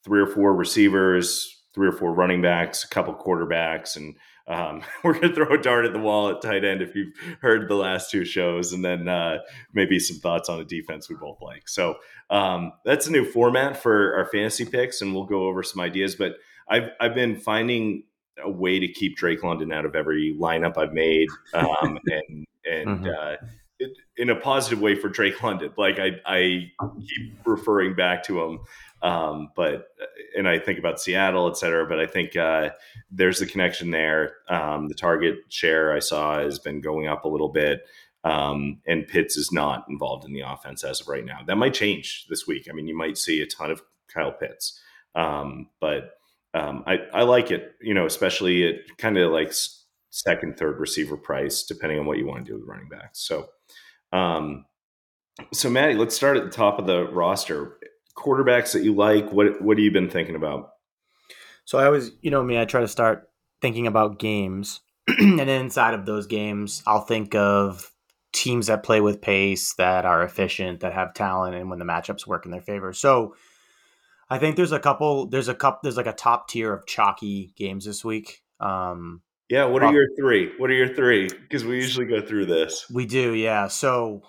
three 0.05 0.21
or 0.21 0.27
four 0.27 0.55
receivers 0.55 1.63
three 1.75 1.89
or 1.89 1.93
four 1.93 2.13
running 2.13 2.43
backs 2.43 2.85
a 2.85 2.89
couple 2.89 3.15
quarterbacks 3.15 3.97
and 3.97 4.15
um, 4.47 4.83
we're 5.03 5.15
going 5.15 5.31
to 5.31 5.35
throw 5.35 5.55
a 5.55 5.59
dart 5.59 5.87
at 5.87 5.95
the 5.95 5.99
wall 5.99 6.29
at 6.29 6.43
tight 6.43 6.67
end 6.67 6.83
if 6.83 6.95
you've 6.95 7.15
heard 7.41 7.67
the 7.67 7.75
last 7.75 8.11
two 8.11 8.27
shows 8.27 8.75
and 8.75 8.85
then 8.85 9.09
uh, 9.09 9.39
maybe 9.73 9.99
some 9.99 10.19
thoughts 10.19 10.51
on 10.51 10.61
a 10.61 10.65
defense 10.67 11.09
we 11.09 11.17
both 11.17 11.41
like. 11.41 11.67
So 11.67 11.95
um, 12.29 12.73
that's 12.85 13.07
a 13.07 13.11
new 13.11 13.25
format 13.25 13.79
for 13.79 14.15
our 14.17 14.27
fantasy 14.27 14.67
picks 14.67 15.01
and 15.01 15.15
we'll 15.15 15.25
go 15.25 15.47
over 15.47 15.63
some 15.63 15.81
ideas 15.81 16.15
but 16.15 16.35
I've, 16.69 16.91
I've 17.01 17.15
been 17.15 17.37
finding 17.37 18.03
a 18.43 18.51
way 18.51 18.79
to 18.79 18.89
keep 18.89 19.17
Drake 19.17 19.43
London 19.43 19.73
out 19.73 19.85
of 19.85 19.95
every 19.95 20.37
lineup 20.39 20.77
I've 20.77 20.93
made, 20.93 21.29
um, 21.53 21.99
and 22.07 22.47
and 22.65 22.89
mm-hmm. 22.89 23.07
uh, 23.07 23.89
in 24.17 24.31
a 24.31 24.37
positive 24.37 24.81
way 24.81 24.95
for 24.95 25.09
Drake 25.09 25.43
London. 25.43 25.73
Like 25.77 25.99
I, 25.99 26.21
I 26.27 26.73
keep 27.01 27.39
referring 27.45 27.95
back 27.95 28.23
to 28.25 28.43
him, 28.43 28.61
um, 29.03 29.51
but 29.55 29.89
and 30.37 30.49
I 30.49 30.59
think 30.59 30.79
about 30.79 31.01
Seattle, 31.01 31.49
et 31.49 31.57
cetera. 31.57 31.87
But 31.87 32.01
I 32.01 32.07
think 32.07 32.37
uh, 32.37 32.71
there's 33.11 33.41
a 33.41 33.47
connection 33.47 33.91
there. 33.91 34.37
Um, 34.49 34.89
the 34.89 34.95
target 34.95 35.37
share 35.49 35.93
I 35.93 35.99
saw 35.99 36.41
has 36.41 36.59
been 36.59 36.81
going 36.81 37.07
up 37.07 37.25
a 37.25 37.29
little 37.29 37.51
bit. 37.51 37.85
Um, 38.25 38.81
and 38.87 39.07
Pitts 39.07 39.37
is 39.37 39.53
not 39.53 39.85
involved 39.91 40.25
in 40.25 40.33
the 40.33 40.41
offense 40.41 40.83
as 40.83 41.03
of 41.03 41.09
right 41.09 41.27
now. 41.27 41.41
That 41.47 41.57
might 41.57 41.75
change 41.75 42.25
this 42.31 42.47
week. 42.47 42.69
I 42.71 42.73
mean, 42.73 42.89
you 42.89 42.97
might 42.97 43.19
see 43.19 43.43
a 43.43 43.47
ton 43.47 43.71
of 43.71 43.83
Kyle 44.09 44.33
Pitts, 44.33 44.81
um, 45.15 45.69
but 45.79 46.17
um, 46.55 46.85
I, 46.87 46.99
I 47.13 47.23
like 47.23 47.51
it. 47.51 47.75
You 47.81 47.95
know, 47.95 48.07
especially 48.07 48.69
at 48.69 48.75
kind 48.99 49.19
of 49.19 49.33
like 49.33 49.53
second, 50.11 50.57
third 50.57 50.79
receiver 50.79 51.17
price, 51.17 51.65
depending 51.65 51.99
on 51.99 52.07
what 52.07 52.19
you 52.19 52.27
want 52.27 52.45
to 52.45 52.53
do 52.53 52.59
with 52.59 52.69
running 52.69 52.89
backs. 52.89 53.21
So, 53.21 53.49
um, 54.13 54.65
so 55.53 55.69
Matty, 55.69 55.95
let's 55.95 56.15
start 56.15 56.37
at 56.37 56.45
the 56.45 56.51
top 56.51 56.79
of 56.79 56.87
the 56.87 57.07
roster. 57.09 57.79
Quarterbacks 58.17 58.73
that 58.73 58.85
you 58.85 58.95
like. 58.95 59.33
What 59.33 59.61
what 59.61 59.77
have 59.77 59.85
you 59.85 59.91
been 59.91 60.09
thinking 60.09 60.37
about? 60.37 60.71
So 61.65 61.79
I 61.79 61.87
always, 61.87 62.13
you 62.21 62.31
know 62.31 62.43
me, 62.43 62.61
I 62.61 62.65
try 62.65 62.81
to 62.81 62.89
start 62.89 63.29
thinking 63.61 63.87
about 63.87 64.19
games, 64.19 64.81
and 65.09 65.41
inside 65.41 65.95
of 65.95 66.07
those 66.07 66.27
games, 66.27 66.83
I'll 66.87 67.01
think 67.01 67.35
of 67.35 67.91
teams 68.33 68.67
that 68.67 68.83
play 68.83 69.01
with 69.01 69.23
pace, 69.23 69.75
that 69.75 70.05
are 70.05 70.23
efficient, 70.23 70.81
that 70.81 70.93
have 70.93 71.15
talent, 71.15 71.55
and 71.55 71.71
when 71.71 71.79
the 71.79 71.85
matchups 71.85 72.27
work 72.27 72.45
in 72.45 72.51
their 72.51 72.61
favor. 72.61 72.93
So 72.93 73.35
I 74.35 74.39
think 74.39 74.57
there's 74.57 74.73
a 74.73 74.81
couple. 74.81 75.27
There's 75.27 75.47
a 75.47 75.55
cup. 75.55 75.83
There's 75.85 75.97
like 75.97 76.09
a 76.09 76.13
top 76.13 76.49
tier 76.49 76.73
of 76.73 76.87
chalky 76.87 77.55
games 77.57 77.85
this 77.85 78.05
week. 78.05 78.43
Um, 78.59 79.23
yeah. 79.49 79.65
What 79.67 79.85
are 79.85 79.93
your 79.93 80.09
three? 80.19 80.51
What 80.59 80.71
are 80.71 80.75
your 80.75 80.93
three? 80.93 81.29
Because 81.29 81.65
we 81.65 81.77
usually 81.77 82.07
go 82.07 82.21
through 82.21 82.47
this. 82.47 82.85
We 82.93 83.07
do. 83.07 83.33
Yeah. 83.33 83.69
So 83.69 84.23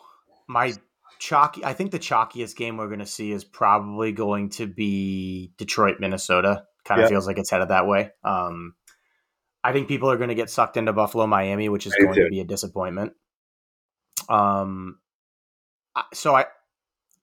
my 0.47 0.73
chalky. 1.17 1.65
I 1.65 1.73
think 1.73 1.89
the 1.89 1.97
chalkiest 1.97 2.55
game 2.55 2.77
we're 2.77 2.85
going 2.85 2.99
to 2.99 3.07
see 3.07 3.31
is 3.31 3.43
probably 3.43 4.11
going 4.11 4.49
to 4.49 4.67
be 4.67 5.53
Detroit, 5.57 5.95
Minnesota. 5.99 6.65
Kind 6.83 7.01
of 7.01 7.09
feels 7.09 7.25
like 7.25 7.39
it's 7.39 7.49
headed 7.49 7.69
that 7.69 7.87
way. 7.87 8.11
Um, 8.23 8.75
I 9.63 9.73
think 9.73 9.87
people 9.87 10.11
are 10.11 10.17
going 10.17 10.29
to 10.29 10.35
get 10.35 10.51
sucked 10.51 10.77
into 10.77 10.93
Buffalo, 10.93 11.25
Miami, 11.25 11.67
which 11.67 11.87
is 11.87 11.95
going 11.99 12.13
to 12.13 12.29
be 12.29 12.41
a 12.41 12.45
disappointment. 12.45 13.13
Um, 14.29 14.99
so 16.13 16.35
I 16.35 16.45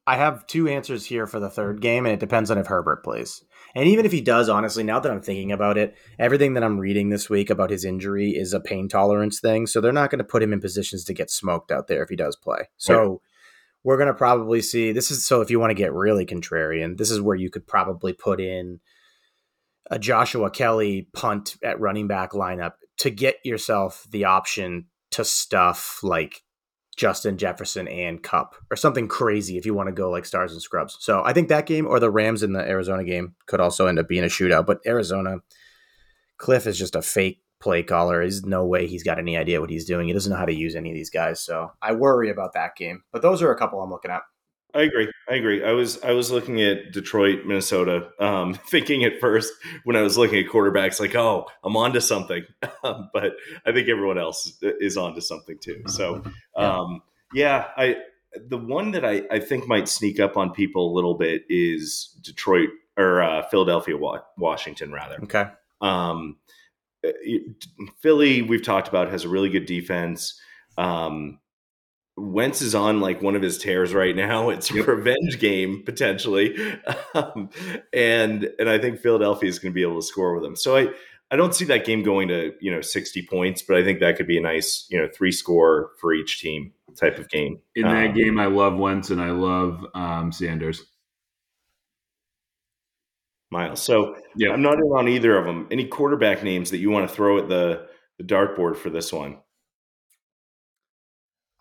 I 0.06 0.16
have 0.16 0.46
two 0.46 0.68
answers 0.68 1.06
here 1.06 1.26
for 1.26 1.38
the 1.38 1.50
third 1.50 1.80
game, 1.80 2.06
and 2.06 2.12
it 2.12 2.20
depends 2.20 2.50
on 2.50 2.58
if 2.58 2.66
Herbert 2.66 3.04
plays. 3.04 3.44
And 3.74 3.88
even 3.88 4.04
if 4.04 4.12
he 4.12 4.20
does, 4.20 4.48
honestly, 4.48 4.82
now 4.82 5.00
that 5.00 5.10
I'm 5.10 5.22
thinking 5.22 5.52
about 5.52 5.78
it, 5.78 5.94
everything 6.18 6.54
that 6.54 6.64
I'm 6.64 6.78
reading 6.78 7.08
this 7.08 7.30
week 7.30 7.50
about 7.50 7.70
his 7.70 7.84
injury 7.84 8.30
is 8.30 8.52
a 8.52 8.60
pain 8.60 8.88
tolerance 8.88 9.40
thing. 9.40 9.66
So 9.66 9.80
they're 9.80 9.92
not 9.92 10.10
going 10.10 10.18
to 10.18 10.24
put 10.24 10.42
him 10.42 10.52
in 10.52 10.60
positions 10.60 11.04
to 11.04 11.14
get 11.14 11.30
smoked 11.30 11.70
out 11.70 11.86
there 11.86 12.02
if 12.02 12.08
he 12.08 12.16
does 12.16 12.36
play. 12.36 12.68
So 12.76 12.98
right. 12.98 13.18
we're 13.84 13.96
going 13.96 14.08
to 14.08 14.14
probably 14.14 14.60
see 14.60 14.92
this 14.92 15.10
is 15.10 15.24
so 15.24 15.40
if 15.40 15.50
you 15.50 15.58
want 15.58 15.70
to 15.70 15.74
get 15.74 15.92
really 15.92 16.26
contrarian, 16.26 16.98
this 16.98 17.10
is 17.10 17.20
where 17.20 17.36
you 17.36 17.48
could 17.48 17.66
probably 17.66 18.12
put 18.12 18.40
in 18.40 18.80
a 19.90 19.98
Joshua 19.98 20.50
Kelley 20.50 21.08
punt 21.14 21.56
at 21.62 21.80
running 21.80 22.08
back 22.08 22.32
lineup 22.32 22.72
to 22.98 23.10
get 23.10 23.36
yourself 23.44 24.06
the 24.10 24.24
option 24.24 24.86
to 25.12 25.24
stuff 25.24 26.00
like 26.02 26.42
Justin 26.96 27.38
Jefferson 27.38 27.88
and 27.88 28.22
Kupp 28.22 28.54
or 28.70 28.76
something 28.76 29.08
crazy 29.08 29.56
if 29.56 29.64
you 29.64 29.74
want 29.74 29.88
to 29.88 29.92
go 29.92 30.10
like 30.10 30.26
stars 30.26 30.52
and 30.52 30.60
scrubs. 30.60 30.98
So 31.00 31.22
I 31.24 31.32
think 31.32 31.48
that 31.48 31.66
game 31.66 31.86
or 31.86 31.98
the 31.98 32.10
Rams 32.10 32.42
in 32.42 32.52
the 32.52 32.60
Arizona 32.60 33.04
game 33.04 33.34
could 33.46 33.60
also 33.60 33.86
end 33.86 33.98
up 33.98 34.08
being 34.08 34.24
a 34.24 34.28
shootout. 34.28 34.66
But 34.66 34.80
Arizona, 34.86 35.38
Kliff 36.38 36.66
is 36.66 36.78
just 36.78 36.94
a 36.94 37.02
fake 37.02 37.40
play 37.60 37.82
caller. 37.82 38.20
There's 38.20 38.44
no 38.44 38.66
way 38.66 38.86
he's 38.86 39.04
got 39.04 39.18
any 39.18 39.36
idea 39.36 39.60
what 39.60 39.70
he's 39.70 39.86
doing. 39.86 40.06
He 40.06 40.12
doesn't 40.12 40.30
know 40.30 40.38
how 40.38 40.44
to 40.44 40.54
use 40.54 40.74
any 40.74 40.90
of 40.90 40.94
these 40.94 41.10
guys. 41.10 41.40
So 41.40 41.72
I 41.80 41.92
worry 41.92 42.30
about 42.30 42.52
that 42.54 42.76
game. 42.76 43.04
But 43.12 43.22
those 43.22 43.40
are 43.40 43.50
a 43.50 43.58
couple 43.58 43.80
I'm 43.80 43.90
looking 43.90 44.10
at. 44.10 44.22
I 44.74 44.82
agree. 44.82 45.11
I 45.28 45.34
agree. 45.34 45.64
I 45.64 45.72
was 45.72 46.02
I 46.02 46.12
was 46.12 46.30
looking 46.30 46.60
at 46.60 46.92
Detroit, 46.92 47.46
Minnesota, 47.46 48.08
um, 48.18 48.54
thinking 48.68 49.04
at 49.04 49.20
first 49.20 49.52
when 49.84 49.96
I 49.96 50.02
was 50.02 50.18
looking 50.18 50.44
at 50.44 50.50
quarterbacks, 50.50 51.00
like, 51.00 51.14
oh, 51.14 51.46
I'm 51.64 51.76
onto 51.76 52.00
something. 52.00 52.44
Um, 52.84 53.10
but 53.12 53.36
I 53.64 53.70
think 53.70 53.88
everyone 53.88 54.18
else 54.18 54.58
is 54.60 54.96
onto 54.96 55.20
something 55.20 55.56
too. 55.60 55.84
So, 55.86 56.24
um, 56.56 57.00
yeah, 57.32 57.68
I 57.76 57.98
the 58.48 58.58
one 58.58 58.90
that 58.90 59.04
I, 59.04 59.22
I 59.30 59.38
think 59.38 59.68
might 59.68 59.88
sneak 59.88 60.18
up 60.18 60.36
on 60.36 60.50
people 60.50 60.90
a 60.90 60.94
little 60.94 61.14
bit 61.14 61.44
is 61.48 62.18
Detroit 62.22 62.70
or 62.96 63.22
uh, 63.22 63.42
Philadelphia, 63.50 63.96
Washington, 64.36 64.90
rather. 64.90 65.18
Okay. 65.22 65.46
Um, 65.80 66.38
Philly, 68.00 68.42
we've 68.42 68.64
talked 68.64 68.88
about, 68.88 69.10
has 69.10 69.24
a 69.24 69.28
really 69.28 69.48
good 69.48 69.66
defense. 69.66 70.40
Um, 70.78 71.38
Wentz 72.16 72.60
is 72.60 72.74
on 72.74 73.00
like 73.00 73.22
one 73.22 73.36
of 73.36 73.42
his 73.42 73.58
tears 73.58 73.94
right 73.94 74.14
now. 74.14 74.50
It's 74.52 74.70
a 74.70 74.74
yep. 74.74 74.86
revenge 74.86 75.38
game 75.38 75.82
potentially, 75.84 76.56
um, 77.14 77.48
and 77.92 78.48
and 78.58 78.68
I 78.68 78.78
think 78.78 79.00
Philadelphia 79.00 79.48
is 79.48 79.58
going 79.58 79.72
to 79.72 79.74
be 79.74 79.82
able 79.82 80.00
to 80.00 80.06
score 80.06 80.34
with 80.34 80.44
him. 80.44 80.56
So 80.56 80.76
I 80.76 80.88
I 81.30 81.36
don't 81.36 81.54
see 81.54 81.64
that 81.66 81.86
game 81.86 82.02
going 82.02 82.28
to 82.28 82.52
you 82.60 82.70
know 82.70 82.82
sixty 82.82 83.26
points, 83.26 83.62
but 83.62 83.76
I 83.76 83.84
think 83.84 84.00
that 84.00 84.16
could 84.16 84.26
be 84.26 84.36
a 84.36 84.42
nice 84.42 84.86
you 84.90 85.00
know 85.00 85.08
three 85.12 85.32
score 85.32 85.92
for 86.00 86.12
each 86.12 86.40
team 86.40 86.72
type 86.96 87.18
of 87.18 87.28
game. 87.30 87.60
In 87.74 87.84
that 87.84 88.10
um, 88.10 88.14
game, 88.14 88.38
I 88.38 88.46
love 88.46 88.76
Wentz 88.76 89.10
and 89.10 89.20
I 89.20 89.30
love 89.30 89.84
um, 89.94 90.32
Sanders. 90.32 90.84
Miles. 93.50 93.82
So 93.82 94.16
yeah, 94.34 94.50
I'm 94.50 94.62
not 94.62 94.74
in 94.74 94.84
on 94.84 95.08
either 95.08 95.36
of 95.36 95.44
them. 95.44 95.68
Any 95.70 95.86
quarterback 95.86 96.42
names 96.42 96.70
that 96.70 96.78
you 96.78 96.90
want 96.90 97.08
to 97.08 97.14
throw 97.14 97.38
at 97.38 97.48
the 97.48 97.86
the 98.18 98.24
dartboard 98.24 98.76
for 98.76 98.90
this 98.90 99.12
one? 99.12 99.38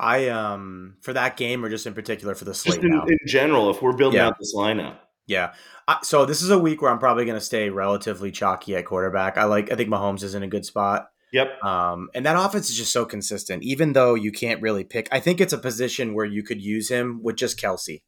I 0.01 0.29
um 0.29 0.95
for 1.01 1.13
that 1.13 1.37
game 1.37 1.63
or 1.63 1.69
just 1.69 1.85
in 1.85 1.93
particular 1.93 2.33
for 2.33 2.45
the 2.45 2.55
slate 2.55 2.83
in, 2.83 2.91
in, 2.91 3.17
general, 3.27 3.69
if 3.69 3.81
we're 3.81 3.93
building 3.93 4.17
yeah. 4.17 4.27
out 4.27 4.39
this 4.39 4.55
lineup. 4.55 4.97
Yeah. 5.27 5.53
so 6.01 6.25
this 6.25 6.41
is 6.41 6.49
a 6.49 6.57
week 6.57 6.81
where 6.81 6.91
I'm 6.91 6.99
probably 6.99 7.23
going 7.25 7.37
to 7.37 7.45
stay 7.45 7.69
relatively 7.69 8.31
chalky 8.31 8.75
at 8.75 8.85
quarterback. 8.85 9.37
I 9.37 9.45
like 9.45 9.71
I 9.71 9.75
think 9.75 9.89
Mahomes 9.89 10.23
is 10.23 10.33
in 10.35 10.43
a 10.43 10.47
good 10.47 10.65
spot. 10.65 11.09
Yep. 11.31 11.63
Um, 11.63 12.09
and 12.13 12.25
that 12.25 12.35
offense 12.35 12.69
is 12.69 12.75
just 12.75 12.91
so 12.91 13.05
consistent, 13.05 13.63
even 13.63 13.93
though 13.93 14.15
you 14.15 14.31
can't 14.31 14.61
really 14.61 14.83
pick. 14.83 15.07
I 15.11 15.19
think 15.19 15.39
it's 15.39 15.53
a 15.53 15.57
position 15.57 16.13
where 16.13 16.25
you 16.25 16.43
could 16.43 16.61
use 16.61 16.89
him 16.89 17.21
with 17.23 17.37
just 17.37 17.57
Kelce. 17.57 18.01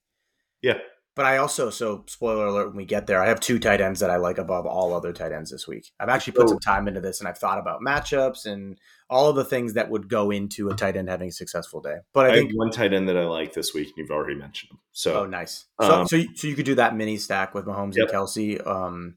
Yeah. 0.61 0.79
But 1.15 1.25
I 1.25 1.37
also, 1.37 1.69
so 1.69 2.03
spoiler 2.07 2.47
alert, 2.47 2.69
when 2.69 2.77
we 2.77 2.85
get 2.85 3.05
there, 3.05 3.21
I 3.21 3.27
have 3.27 3.39
two 3.39 3.59
tight 3.59 3.81
ends 3.81 3.99
that 3.99 4.09
I 4.09 4.15
like 4.15 4.39
above 4.39 4.65
all 4.65 4.95
other 4.95 5.13
tight 5.13 5.31
ends 5.31 5.51
this 5.51 5.67
week. 5.67 5.91
I've 5.99 6.09
actually 6.09 6.33
put 6.33 6.49
some 6.49 6.59
time 6.59 6.87
into 6.87 7.01
this 7.01 7.19
and 7.19 7.27
I've 7.27 7.37
thought 7.37 7.59
about 7.59 7.81
matchups 7.81 8.47
and 8.47 8.79
all 9.11 9.29
of 9.29 9.35
the 9.35 9.45
things 9.45 9.73
that 9.73 9.91
would 9.91 10.09
go 10.09 10.31
into 10.31 10.69
a 10.69 10.75
tight 10.75 10.97
end 10.97 11.09
having 11.09 11.29
a 11.29 11.31
successful 11.31 11.81
day. 11.81 11.97
But 12.13 12.25
I, 12.25 12.29
I 12.29 12.35
think 12.35 12.51
one 12.53 12.71
tight 12.71 12.93
end 12.93 13.07
that 13.09 13.17
I 13.17 13.25
like 13.25 13.53
this 13.53 13.75
week, 13.75 13.89
and 13.89 13.97
you've 13.97 14.09
already 14.09 14.33
mentioned 14.33 14.71
him. 14.71 14.79
So, 14.91 15.21
oh, 15.21 15.25
nice. 15.27 15.65
So, 15.79 15.93
um, 15.93 16.07
so, 16.07 16.15
you, 16.15 16.35
so 16.35 16.47
you 16.47 16.55
could 16.55 16.65
do 16.65 16.75
that 16.75 16.95
mini 16.95 17.17
stack 17.17 17.53
with 17.53 17.65
Mahomes 17.65 17.95
yep. 17.95 18.09
and 18.09 18.17
Kelce. 18.17 18.65
Um, 18.65 19.15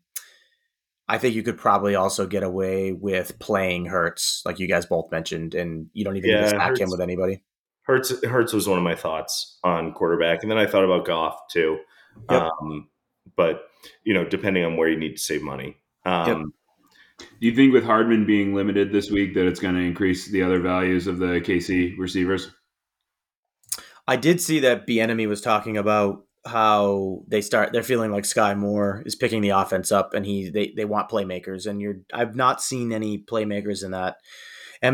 I 1.09 1.17
think 1.17 1.35
you 1.35 1.43
could 1.43 1.57
probably 1.57 1.95
also 1.95 2.27
get 2.27 2.43
away 2.43 2.93
with 2.93 3.39
playing 3.39 3.87
Hurts, 3.87 4.43
like 4.45 4.59
you 4.59 4.67
guys 4.67 4.85
both 4.85 5.11
mentioned, 5.11 5.55
and 5.55 5.89
you 5.95 6.05
don't 6.05 6.17
even 6.17 6.29
yeah, 6.29 6.37
need 6.37 6.43
to 6.43 6.49
stack 6.49 6.69
Hurts, 6.69 6.81
him 6.81 6.91
with 6.91 7.01
anybody. 7.01 7.43
Hurts, 7.87 8.25
Hurts 8.25 8.53
was 8.53 8.69
one 8.69 8.79
of 8.79 8.85
my 8.85 8.97
thoughts 8.97 9.59
on 9.63 9.93
quarterback, 9.93 10.43
and 10.43 10.51
then 10.51 10.59
I 10.59 10.67
thought 10.67 10.85
about 10.85 11.07
Goff 11.07 11.39
too. 11.49 11.79
Yep. 12.31 12.43
Um, 12.43 12.89
but 13.37 13.69
you 14.05 14.13
know, 14.13 14.25
depending 14.25 14.65
on 14.65 14.77
where 14.77 14.89
you 14.89 14.99
need 14.99 15.17
to 15.17 15.23
save 15.23 15.43
money. 15.43 15.77
Um, 16.05 16.29
yep. 16.29 17.29
Do 17.41 17.47
you 17.47 17.55
think 17.55 17.73
with 17.73 17.85
Hardman 17.85 18.27
being 18.27 18.55
limited 18.55 18.93
this 18.93 19.11
week 19.11 19.35
that 19.35 19.47
it's 19.47 19.61
going 19.61 19.75
to 19.75 19.81
increase 19.81 20.29
the 20.29 20.43
other 20.43 20.61
values 20.61 21.07
of 21.07 21.19
the 21.19 21.41
KC 21.41 21.97
receivers? 21.97 22.51
I 24.07 24.17
did 24.17 24.41
see 24.41 24.61
that 24.61 24.87
Bieniemy 24.87 25.29
was 25.29 25.41
talking 25.41 25.77
about 25.77 26.25
how 26.45 27.23
they 27.27 27.41
start 27.41 27.73
they're 27.73 27.83
feeling 27.83 28.13
like 28.13 28.25
Skyy 28.25 28.57
Moore 28.57 29.03
is 29.05 29.17
picking 29.17 29.41
the 29.41 29.51
offense 29.51 29.91
up 29.91 30.15
and 30.15 30.25
he 30.25 30.49
they, 30.49 30.73
they 30.77 30.85
want 30.85 31.11
playmakers 31.11 31.67
and 31.67 31.81
you're 31.81 31.97
I've 32.13 32.37
not 32.37 32.63
seen 32.63 32.93
any 32.93 33.19
playmakers 33.19 33.85
in 33.85 33.91
that. 33.93 34.17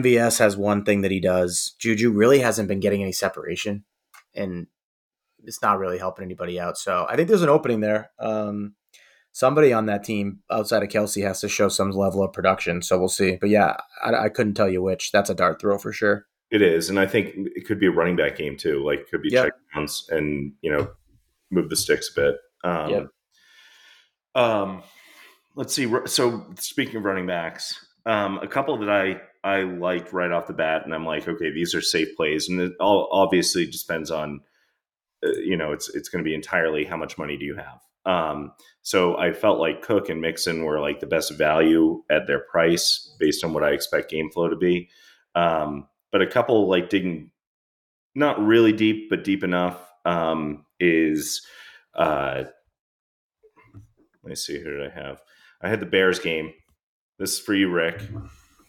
MVS 0.00 0.38
has 0.38 0.56
one 0.56 0.84
thing 0.84 1.02
that 1.02 1.10
he 1.10 1.20
does. 1.20 1.74
Juju 1.78 2.10
really 2.10 2.40
hasn't 2.40 2.68
been 2.68 2.80
getting 2.80 3.02
any 3.02 3.12
separation 3.12 3.84
and 4.34 4.66
it's 5.44 5.62
not 5.62 5.78
really 5.78 5.98
helping 5.98 6.24
anybody 6.24 6.58
out. 6.58 6.78
So 6.78 7.06
I 7.08 7.16
think 7.16 7.28
there's 7.28 7.42
an 7.42 7.48
opening 7.48 7.80
there. 7.80 8.10
Um, 8.18 8.74
somebody 9.32 9.72
on 9.72 9.86
that 9.86 10.04
team 10.04 10.40
outside 10.50 10.82
of 10.82 10.88
Kelce 10.88 11.22
has 11.22 11.40
to 11.40 11.48
show 11.48 11.68
some 11.68 11.90
level 11.90 12.22
of 12.22 12.32
production. 12.32 12.82
So 12.82 12.98
we'll 12.98 13.08
see. 13.08 13.36
But 13.40 13.50
yeah, 13.50 13.76
I, 14.02 14.14
I, 14.14 14.28
couldn't 14.28 14.54
tell 14.54 14.68
you 14.68 14.82
which. 14.82 15.10
That's 15.10 15.30
a 15.30 15.34
dart 15.34 15.60
throw 15.60 15.78
for 15.78 15.92
sure. 15.92 16.26
It 16.50 16.60
is, 16.60 16.90
and 16.90 17.00
I 17.00 17.06
think 17.06 17.32
it 17.34 17.66
could 17.66 17.80
be 17.80 17.86
a 17.86 17.90
running 17.90 18.14
back 18.14 18.36
game 18.36 18.58
too. 18.58 18.84
Like 18.84 19.08
could 19.08 19.22
be 19.22 19.30
yep. 19.30 19.46
check 19.46 19.52
downs 19.74 20.06
and 20.10 20.52
you 20.60 20.70
know 20.70 20.90
move 21.50 21.70
the 21.70 21.76
sticks 21.76 22.10
a 22.14 22.20
bit. 22.20 22.36
Um, 22.62 22.90
yep. 22.90 23.06
um, 24.34 24.82
let's 25.56 25.72
see. 25.72 25.90
So 26.04 26.44
speaking 26.60 26.96
of 26.96 27.04
running 27.04 27.26
backs, 27.26 27.82
um, 28.04 28.38
a 28.42 28.46
couple 28.46 28.76
that 28.80 28.90
I 28.90 29.22
I 29.44 29.62
liked 29.62 30.12
right 30.12 30.30
off 30.30 30.46
the 30.46 30.52
bat, 30.52 30.82
and 30.84 30.94
I'm 30.94 31.06
like, 31.06 31.26
okay, 31.26 31.50
these 31.50 31.74
are 31.74 31.82
safe 31.82 32.16
plays, 32.16 32.48
and 32.48 32.60
it 32.60 32.72
all 32.78 33.08
obviously 33.10 33.66
depends 33.66 34.10
on, 34.10 34.40
uh, 35.24 35.32
you 35.32 35.56
know, 35.56 35.72
it's 35.72 35.92
it's 35.94 36.08
going 36.08 36.22
to 36.24 36.28
be 36.28 36.34
entirely 36.34 36.84
how 36.84 36.96
much 36.96 37.18
money 37.18 37.36
do 37.36 37.44
you 37.44 37.56
have. 37.56 37.80
Um, 38.04 38.52
so 38.82 39.16
I 39.16 39.32
felt 39.32 39.60
like 39.60 39.82
Cook 39.82 40.08
and 40.08 40.20
Mixon 40.20 40.64
were 40.64 40.80
like 40.80 41.00
the 41.00 41.06
best 41.06 41.36
value 41.36 42.02
at 42.10 42.26
their 42.26 42.40
price 42.40 43.14
based 43.18 43.44
on 43.44 43.52
what 43.52 43.62
I 43.62 43.70
expect 43.70 44.10
game 44.10 44.30
flow 44.30 44.48
to 44.48 44.56
be. 44.56 44.88
Um, 45.34 45.86
but 46.10 46.22
a 46.22 46.26
couple 46.26 46.68
like 46.68 46.88
digging 46.88 47.30
not 48.14 48.44
really 48.44 48.72
deep, 48.72 49.08
but 49.08 49.24
deep 49.24 49.42
enough, 49.42 49.78
um, 50.04 50.66
is 50.78 51.46
uh, 51.94 52.44
let 54.22 54.28
me 54.28 54.34
see. 54.34 54.58
Who 54.58 54.70
did 54.70 54.90
I 54.90 54.94
have? 54.94 55.22
I 55.60 55.68
had 55.68 55.80
the 55.80 55.86
Bears 55.86 56.18
game. 56.18 56.52
This 57.18 57.34
is 57.34 57.40
for 57.40 57.54
you, 57.54 57.70
Rick. 57.70 58.02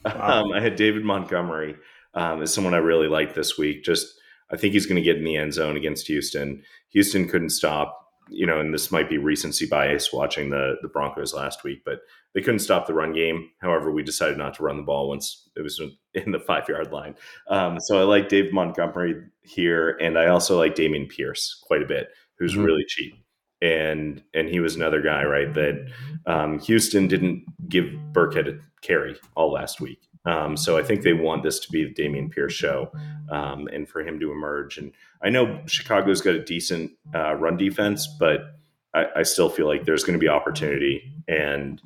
Wow. 0.05 0.43
Um, 0.43 0.51
I 0.51 0.59
had 0.59 0.75
David 0.75 1.03
Montgomery 1.03 1.75
um, 2.13 2.41
as 2.41 2.53
someone 2.53 2.73
I 2.73 2.77
really 2.77 3.07
liked 3.07 3.35
this 3.35 3.57
week. 3.57 3.83
Just 3.83 4.13
I 4.51 4.57
think 4.57 4.73
he's 4.73 4.85
going 4.85 4.97
to 4.97 5.01
get 5.01 5.17
in 5.17 5.23
the 5.23 5.37
end 5.37 5.53
zone 5.53 5.77
against 5.77 6.07
Houston. 6.07 6.63
Houston 6.89 7.27
couldn't 7.27 7.51
stop 7.51 8.03
you 8.29 8.45
know, 8.45 8.59
and 8.59 8.73
this 8.73 8.91
might 8.91 9.09
be 9.09 9.17
recency 9.17 9.65
bias 9.65 10.13
watching 10.13 10.49
the 10.49 10.75
the 10.81 10.87
Broncos 10.87 11.33
last 11.33 11.63
week, 11.63 11.83
but 11.85 11.99
they 12.33 12.41
couldn't 12.41 12.59
stop 12.59 12.87
the 12.87 12.93
run 12.93 13.13
game. 13.13 13.49
However, 13.61 13.91
we 13.91 14.03
decided 14.03 14.37
not 14.37 14.53
to 14.55 14.63
run 14.63 14.77
the 14.77 14.83
ball 14.83 15.09
once 15.09 15.49
it 15.55 15.61
was 15.61 15.81
in 16.13 16.31
the 16.31 16.39
five 16.39 16.67
yard 16.67 16.91
line. 16.91 17.15
Um, 17.47 17.79
so 17.79 17.99
I 17.99 18.03
like 18.03 18.29
Dave 18.29 18.53
Montgomery 18.53 19.15
here, 19.41 19.97
and 20.01 20.17
I 20.17 20.27
also 20.27 20.57
like 20.57 20.75
Dameon 20.75 21.09
Pierce 21.09 21.61
quite 21.65 21.81
a 21.81 21.87
bit, 21.87 22.09
who's 22.37 22.53
mm-hmm. 22.53 22.63
really 22.63 22.85
cheap. 22.87 23.22
And 23.63 24.21
and 24.33 24.49
he 24.49 24.59
was 24.59 24.75
another 24.75 25.01
guy, 25.01 25.23
right? 25.23 25.53
That 25.53 25.87
um, 26.25 26.59
Houston 26.59 27.07
didn't 27.07 27.45
give 27.69 27.85
Burkhead 28.11 28.47
a 28.47 28.59
carry 28.81 29.15
all 29.35 29.51
last 29.51 29.79
week. 29.79 30.01
Um, 30.25 30.55
so 30.55 30.77
I 30.77 30.83
think 30.83 31.03
they 31.03 31.13
want 31.13 31.43
this 31.43 31.59
to 31.59 31.71
be 31.71 31.85
the 31.85 31.93
Dameon 31.93 32.31
Pierce 32.31 32.53
show 32.53 32.91
um, 33.29 33.67
and 33.67 33.87
for 33.87 34.01
him 34.01 34.19
to 34.19 34.31
emerge. 34.31 34.77
And 34.77 34.93
I 35.21 35.29
know 35.29 35.61
Chicago's 35.65 36.21
got 36.21 36.35
a 36.35 36.43
decent 36.43 36.91
uh, 37.13 37.35
run 37.35 37.57
defense, 37.57 38.07
but 38.07 38.55
I, 38.93 39.05
I, 39.17 39.23
still 39.23 39.49
feel 39.49 39.67
like 39.67 39.85
there's 39.85 40.03
going 40.03 40.13
to 40.13 40.19
be 40.19 40.29
opportunity, 40.29 41.11
and 41.27 41.81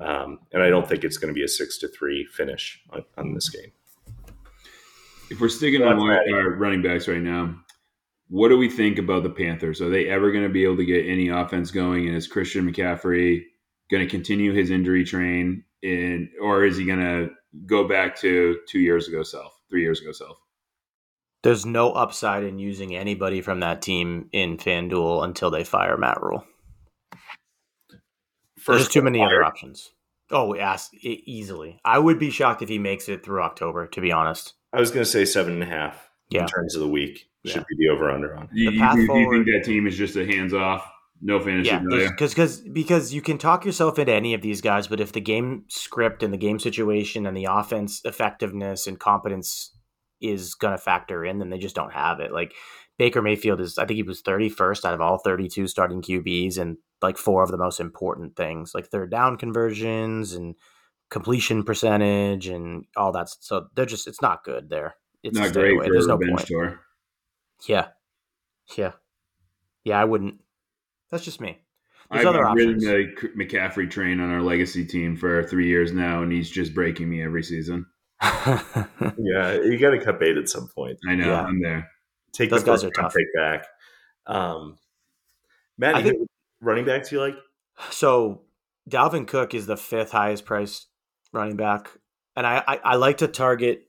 um, 0.00 0.38
and 0.52 0.62
I 0.62 0.70
don't 0.70 0.88
think 0.88 1.02
it's 1.02 1.16
going 1.16 1.32
to 1.32 1.34
be 1.34 1.44
a 1.44 1.48
six 1.48 1.76
to 1.78 1.88
three 1.88 2.24
finish 2.24 2.80
on, 2.90 3.04
on 3.18 3.34
this 3.34 3.48
game. 3.48 3.72
If 5.28 5.40
we're 5.40 5.48
sticking 5.48 5.80
so 5.80 5.88
on 5.88 5.98
our 6.00 6.50
running 6.50 6.82
backs 6.82 7.08
right 7.08 7.20
now, 7.20 7.56
what 8.32 8.48
do 8.48 8.56
we 8.56 8.70
think 8.70 8.98
about 8.98 9.24
the 9.24 9.30
Panthers? 9.30 9.82
Are 9.82 9.90
they 9.90 10.08
ever 10.08 10.32
going 10.32 10.44
to 10.44 10.48
be 10.48 10.64
able 10.64 10.78
to 10.78 10.86
get 10.86 11.06
any 11.06 11.28
offense 11.28 11.70
going? 11.70 12.08
And 12.08 12.16
is 12.16 12.26
Christian 12.26 12.66
McCaffrey 12.66 13.42
going 13.90 14.02
to 14.02 14.10
continue 14.10 14.54
his 14.54 14.70
injury 14.70 15.04
train? 15.04 15.64
In, 15.82 16.30
or 16.40 16.64
is 16.64 16.78
he 16.78 16.86
going 16.86 17.00
to 17.00 17.28
go 17.66 17.86
back 17.86 18.16
to 18.20 18.58
two 18.66 18.78
years 18.78 19.06
ago 19.06 19.22
self, 19.22 19.52
three 19.68 19.82
years 19.82 20.00
ago 20.00 20.12
self. 20.12 20.38
There's 21.42 21.66
no 21.66 21.92
upside 21.92 22.42
in 22.42 22.58
using 22.58 22.96
anybody 22.96 23.42
from 23.42 23.60
that 23.60 23.82
team 23.82 24.30
in 24.32 24.56
FanDuel 24.56 25.24
until 25.24 25.50
they 25.50 25.62
fire 25.64 25.98
Matt 25.98 26.22
Rhule. 26.22 26.42
First 28.56 28.66
There's 28.66 28.88
too 28.88 29.02
many 29.02 29.18
fired. 29.18 29.26
other 29.26 29.44
options. 29.44 29.90
Oh, 30.30 30.54
yes, 30.54 30.88
easily. 31.02 31.80
I 31.84 31.98
would 31.98 32.18
be 32.18 32.30
shocked 32.30 32.62
if 32.62 32.70
he 32.70 32.78
makes 32.78 33.10
it 33.10 33.22
through 33.22 33.42
October. 33.42 33.88
To 33.88 34.00
be 34.00 34.10
honest, 34.10 34.54
I 34.72 34.80
was 34.80 34.90
going 34.90 35.04
to 35.04 35.10
say 35.10 35.26
seven 35.26 35.52
and 35.52 35.62
a 35.62 35.66
half. 35.66 36.08
Yeah. 36.30 36.42
in 36.42 36.48
terms 36.48 36.74
of 36.74 36.80
the 36.80 36.88
week 36.88 37.28
yeah. 37.44 37.52
should 37.52 37.64
be 37.68 37.76
the 37.78 37.88
over 37.88 38.10
under 38.10 38.36
on. 38.36 38.48
You, 38.52 38.70
you, 38.70 38.82
you 38.82 39.30
think 39.30 39.46
that 39.46 39.62
team 39.64 39.86
is 39.86 39.96
just 39.96 40.16
a 40.16 40.26
hands 40.26 40.54
off 40.54 40.88
no 41.24 41.38
fantasy 41.38 41.70
yeah, 41.70 42.08
because 42.10 42.34
because 42.34 42.60
because 42.72 43.14
you 43.14 43.22
can 43.22 43.38
talk 43.38 43.64
yourself 43.64 43.98
into 43.98 44.12
any 44.12 44.34
of 44.34 44.42
these 44.42 44.60
guys, 44.60 44.88
but 44.88 45.00
if 45.00 45.12
the 45.12 45.20
game 45.20 45.64
script 45.68 46.24
and 46.24 46.32
the 46.32 46.38
game 46.38 46.58
situation 46.58 47.26
and 47.26 47.36
the 47.36 47.46
offense 47.48 48.00
effectiveness 48.04 48.88
and 48.88 48.98
competence 48.98 49.72
is 50.20 50.54
going 50.54 50.72
to 50.72 50.78
factor 50.78 51.24
in, 51.24 51.38
then 51.38 51.48
they 51.50 51.58
just 51.58 51.76
don't 51.76 51.92
have 51.92 52.18
it. 52.18 52.32
Like 52.32 52.54
Baker 52.98 53.22
Mayfield 53.22 53.60
is, 53.60 53.78
I 53.78 53.86
think 53.86 53.96
he 53.96 54.02
was 54.02 54.20
thirty 54.20 54.48
first 54.48 54.84
out 54.84 54.94
of 54.94 55.00
all 55.00 55.18
thirty 55.18 55.48
two 55.48 55.68
starting 55.68 56.02
QBs, 56.02 56.58
and 56.58 56.76
like 57.00 57.16
four 57.16 57.44
of 57.44 57.52
the 57.52 57.56
most 57.56 57.78
important 57.78 58.34
things, 58.34 58.72
like 58.74 58.88
third 58.88 59.12
down 59.12 59.36
conversions 59.36 60.32
and 60.32 60.56
completion 61.08 61.62
percentage 61.62 62.48
and 62.48 62.84
all 62.96 63.12
that. 63.12 63.28
So 63.28 63.66
they're 63.76 63.86
just, 63.86 64.08
it's 64.08 64.22
not 64.22 64.42
good 64.42 64.70
there. 64.70 64.96
It's 65.22 65.38
not 65.38 65.52
great. 65.52 65.78
There's 65.82 66.08
no 66.08 66.18
point. 66.18 66.46
Tour. 66.46 66.80
Yeah, 67.68 67.88
yeah, 68.76 68.92
yeah. 69.84 70.00
I 70.00 70.04
wouldn't. 70.04 70.40
That's 71.10 71.24
just 71.24 71.40
me. 71.40 71.58
There's 72.10 72.26
I've 72.26 72.34
other 72.34 72.54
ridden 72.54 72.78
the 72.78 73.14
McCaffrey 73.38 73.90
train 73.90 74.20
on 74.20 74.30
our 74.30 74.42
legacy 74.42 74.84
team 74.84 75.16
for 75.16 75.42
three 75.44 75.68
years 75.68 75.92
now, 75.92 76.22
and 76.22 76.32
he's 76.32 76.50
just 76.50 76.74
breaking 76.74 77.08
me 77.08 77.22
every 77.22 77.42
season. 77.42 77.86
yeah, 78.22 79.54
you 79.62 79.78
got 79.78 79.90
to 79.90 80.00
cut 80.02 80.20
bait 80.20 80.36
at 80.36 80.48
some 80.48 80.68
point. 80.74 80.98
I 81.08 81.14
know. 81.14 81.26
Yeah. 81.26 81.42
I'm 81.42 81.60
there. 81.60 81.88
Take 82.32 82.50
Those 82.50 82.64
the 82.64 82.70
guys 82.70 82.84
are 82.84 82.90
tough. 82.90 83.14
Take 83.14 83.34
back. 83.34 83.66
Um, 84.26 84.76
Matt, 85.78 85.96
I 85.96 86.02
think, 86.02 86.28
running 86.60 86.84
backs 86.84 87.12
you 87.12 87.20
like? 87.20 87.36
So 87.90 88.42
Dalvin 88.88 89.26
Cook 89.26 89.54
is 89.54 89.66
the 89.66 89.76
fifth 89.76 90.12
highest 90.12 90.44
priced 90.44 90.86
running 91.32 91.56
back, 91.56 91.90
and 92.36 92.46
I, 92.46 92.62
I, 92.66 92.80
I 92.84 92.96
like 92.96 93.18
to 93.18 93.28
target 93.28 93.84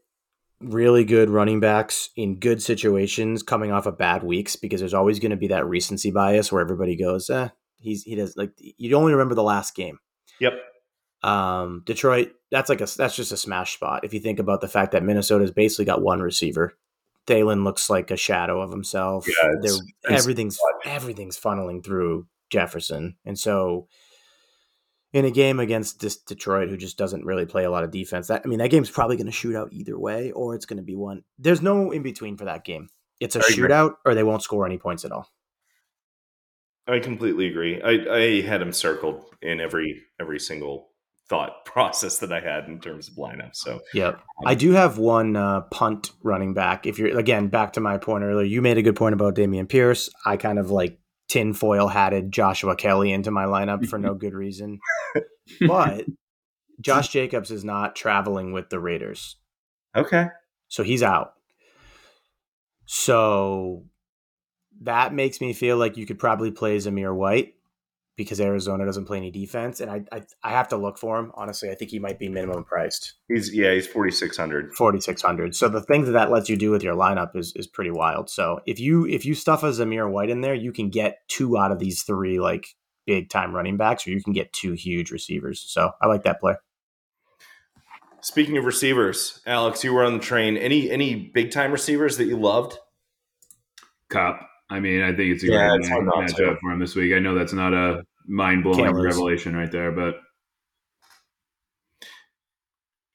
really 0.64 1.04
good 1.04 1.30
running 1.30 1.60
backs 1.60 2.10
in 2.16 2.40
good 2.40 2.62
situations 2.62 3.44
coming 3.44 3.72
off 3.72 3.86
of 3.86 3.98
bad 3.98 4.24
weeks 4.24 4.56
because 4.56 4.80
there's 4.80 4.94
always 4.94 5.20
going 5.20 5.32
to 5.32 5.38
be 5.38 5.48
that 5.48 5.68
recency 5.68 6.12
bias 6.12 6.52
where 6.52 6.62
everybody 6.62 6.96
goes, 6.96 7.30
eh, 7.30 7.50
he's 7.80 8.04
he 8.04 8.16
does 8.16 8.36
like 8.36 8.52
you 8.58 8.96
only 8.96 9.14
remember 9.14 9.36
the 9.36 9.44
last 9.44 9.76
game. 9.76 10.00
Yep. 10.40 10.54
Um, 11.24 11.84
Detroit, 11.86 12.34
that's 12.52 12.70
like 12.70 12.82
a 12.82 12.88
that's 12.98 13.16
just 13.16 13.32
a 13.32 13.38
smash 13.38 13.76
spot. 13.76 14.04
If 14.04 14.14
you 14.14 14.20
think 14.20 14.40
about 14.40 14.62
the 14.62 14.68
fact 14.68 14.92
that 14.92 15.04
Minnesota's 15.04 15.52
basically 15.52 15.86
got 15.86 16.02
one 16.02 16.22
receiver, 16.22 16.74
Thielen 17.28 17.64
looks 17.64 17.90
like 17.90 18.12
a 18.12 18.18
shadow 18.18 18.62
of 18.62 18.72
himself. 18.72 19.28
Yeah, 19.28 19.52
it's, 19.62 19.82
it's 20.04 20.22
everything's 20.22 20.60
everything's 20.86 21.40
funneling 21.40 21.84
through 21.84 22.28
Jefferson, 22.50 23.16
and 23.26 23.40
so 23.40 23.88
in 25.14 25.26
a 25.26 25.32
game 25.32 25.60
against 25.60 26.00
this 26.00 26.18
Detroit, 26.18 26.70
who 26.70 26.76
just 26.76 26.98
doesn't 26.98 27.24
really 27.24 27.46
play 27.46 27.64
a 27.64 27.72
lot 27.72 27.84
of 27.84 27.92
defense. 27.92 28.28
That 28.28 28.42
I 28.44 28.48
mean, 28.48 28.60
that 28.60 28.70
game's 28.70 28.90
probably 28.90 29.16
going 29.16 29.28
to 29.28 29.32
shoot 29.32 29.56
out 29.56 29.72
either 29.72 29.98
way, 29.98 30.32
or 30.32 30.56
it's 30.56 30.66
going 30.66 30.78
to 30.78 30.84
be 30.84 30.96
one. 30.96 31.24
There's 31.38 31.62
no 31.62 31.92
in 31.92 32.02
between 32.02 32.36
for 32.36 32.46
that 32.46 32.66
game. 32.66 32.90
It's 33.20 33.36
a 33.36 33.40
shootout, 33.40 33.94
or 34.06 34.16
they 34.16 34.24
won't 34.24 34.42
score 34.42 34.66
any 34.66 34.78
points 34.78 35.06
at 35.06 35.12
all. 35.12 35.30
I 36.88 37.00
completely 37.00 37.48
agree. 37.48 37.82
I, 37.82 38.14
I 38.14 38.42
had 38.42 38.62
him 38.62 38.74
circled 38.74 39.24
in 39.42 39.62
every 39.62 40.02
every 40.20 40.40
single 40.40 40.90
thought 41.30 41.64
process 41.66 42.18
that 42.20 42.34
I 42.34 42.40
had 42.40 42.66
in 42.66 42.80
terms 42.80 43.08
of 43.08 43.16
lineup. 43.16 43.56
So 43.56 43.82
yep, 43.94 44.16
um, 44.16 44.48
I 44.48 44.56
do 44.56 44.72
have 44.72 44.98
one 44.98 45.36
uh, 45.36 45.62
punt 45.62 46.12
running 46.24 46.54
back. 46.54 46.86
If 46.88 46.98
you're 46.98 47.18
again 47.18 47.48
back 47.48 47.74
to 47.74 47.80
my 47.80 48.00
point 48.00 48.24
earlier, 48.24 48.46
you 48.46 48.62
made 48.62 48.78
a 48.80 48.82
good 48.82 48.96
point 48.96 49.14
about 49.14 49.36
Dameon 49.36 49.70
Pierce. 49.70 50.10
I 50.26 50.38
kind 50.38 50.60
of 50.60 50.72
like 50.72 51.00
tinfoil 51.34 51.88
hatted 51.88 52.32
Joshua 52.32 52.76
Kelley 52.76 53.12
into 53.12 53.32
my 53.32 53.46
lineup 53.46 53.88
for 53.88 53.98
no 53.98 54.14
good 54.14 54.36
reason. 54.36 54.80
but 55.68 56.06
Josh 56.80 57.08
Jacobs 57.08 57.50
is 57.50 57.64
not 57.66 57.96
traveling 57.96 58.54
with 58.54 58.70
the 58.70 58.80
Raiders. 58.80 59.38
Okay. 59.96 60.28
So 60.68 60.84
he's 60.84 61.02
out. 61.02 61.34
So 62.86 63.86
that 64.82 65.12
makes 65.12 65.42
me 65.42 65.54
feel 65.54 65.78
like 65.78 65.98
you 65.98 66.06
could 66.06 66.20
probably 66.20 66.52
play 66.52 66.78
Zamir 66.78 67.16
White 67.16 67.56
because 68.16 68.40
Arizona 68.40 68.86
doesn't 68.86 69.06
play 69.06 69.18
any 69.18 69.32
defense, 69.32 69.80
and 69.80 69.90
I, 69.90 70.04
I, 70.12 70.24
I 70.44 70.52
have 70.52 70.68
to 70.70 70.78
look 70.78 70.98
for 70.98 71.18
him. 71.18 71.32
Honestly, 71.36 71.70
I 71.70 71.76
think 71.76 71.92
he 71.92 72.00
might 72.00 72.20
be 72.20 72.30
minimum 72.30 72.64
priced. 72.64 73.14
He's 73.28 73.54
yeah, 73.54 73.74
he's 73.74 73.88
forty 73.88 74.12
six 74.12 74.38
hundred. 74.38 74.74
Forty 74.74 75.02
six 75.02 75.22
hundred. 75.22 75.56
So 75.56 75.70
the 75.70 75.82
things 75.82 76.06
that 76.06 76.14
that 76.14 76.32
lets 76.32 76.50
you 76.50 76.56
do 76.56 76.72
with 76.72 76.84
your 76.84 76.96
lineup 76.96 77.36
is 77.36 77.54
is 77.56 77.68
pretty 77.68 77.92
wild. 77.92 78.30
So 78.30 78.60
if 78.66 78.80
you 78.80 79.08
if 79.08 79.26
you 79.26 79.34
stuff 79.34 79.64
a 79.64 79.68
Zamir 79.68 80.10
White 80.10 80.30
in 80.30 80.42
there, 80.42 80.54
you 80.54 80.72
can 80.72 80.90
get 80.90 81.28
two 81.28 81.58
out 81.58 81.72
of 81.72 81.80
these 81.80 82.04
three 82.04 82.40
like 82.40 82.68
big 83.06 83.30
time 83.30 83.56
running 83.56 83.78
backs, 83.78 84.08
or 84.08 84.12
you 84.12 84.22
can 84.22 84.34
get 84.34 84.54
two 84.54 84.74
huge 84.74 85.12
receivers. 85.12 85.60
So 85.60 85.92
I 86.02 86.08
like 86.08 86.24
that 86.24 86.40
play. 86.40 86.56
Speaking 88.22 88.58
of 88.58 88.64
receivers, 88.64 89.42
Alex, 89.46 89.84
you 89.84 89.94
were 89.94 90.04
on 90.04 90.14
the 90.14 90.24
train. 90.24 90.56
Any 90.56 90.90
any 90.90 91.16
big 91.16 91.52
time 91.52 91.72
receivers 91.72 92.18
that 92.18 92.26
you 92.26 92.38
loved? 92.38 92.78
Kupp. 94.10 94.48
I 94.74 94.80
mean, 94.80 95.04
I 95.04 95.14
think 95.14 95.36
it's 95.36 95.44
a 95.44 95.48
yeah, 95.48 95.78
great 95.78 95.88
matchup 95.88 96.58
for 96.60 96.72
him 96.72 96.80
this 96.80 96.96
week. 96.96 97.14
I 97.14 97.20
know 97.20 97.36
that's 97.36 97.54
not 97.54 97.76
a 97.76 98.04
mind 98.26 98.64
blowing 98.64 98.92
revelation 98.92 99.56
right 99.56 99.72
there, 99.72 99.92
but 99.92 100.16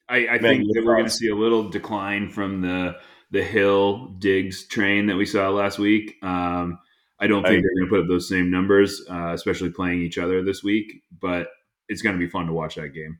I, 0.09 0.29
I 0.29 0.39
think 0.39 0.63
that 0.73 0.85
we're 0.85 0.95
going 0.95 1.07
to 1.07 1.11
see 1.11 1.29
a 1.29 1.35
little 1.35 1.69
decline 1.69 2.31
from 2.31 2.61
the 2.63 2.95
the 3.33 3.43
Hill 3.43 4.15
Diggs 4.21 4.69
train 4.69 5.07
that 5.07 5.17
we 5.17 5.27
saw 5.27 5.49
last 5.51 5.81
week. 5.81 6.15
Um, 6.23 6.79
I 7.19 7.27
don't 7.27 7.43
think 7.43 7.59
I 7.59 7.61
they're 7.61 7.75
going 7.75 7.87
to 7.87 7.91
put 7.91 8.01
up 8.03 8.09
those 8.09 8.29
same 8.29 8.53
numbers, 8.53 9.05
uh, 9.11 9.33
especially 9.35 9.71
playing 9.71 10.03
each 10.03 10.17
other 10.17 10.45
this 10.45 10.63
week. 10.63 11.03
But 11.21 11.49
it's 11.89 12.03
going 12.03 12.15
to 12.15 12.25
be 12.25 12.31
fun 12.31 12.47
to 12.47 12.53
watch 12.53 12.77
that 12.77 12.95
game. 12.95 13.19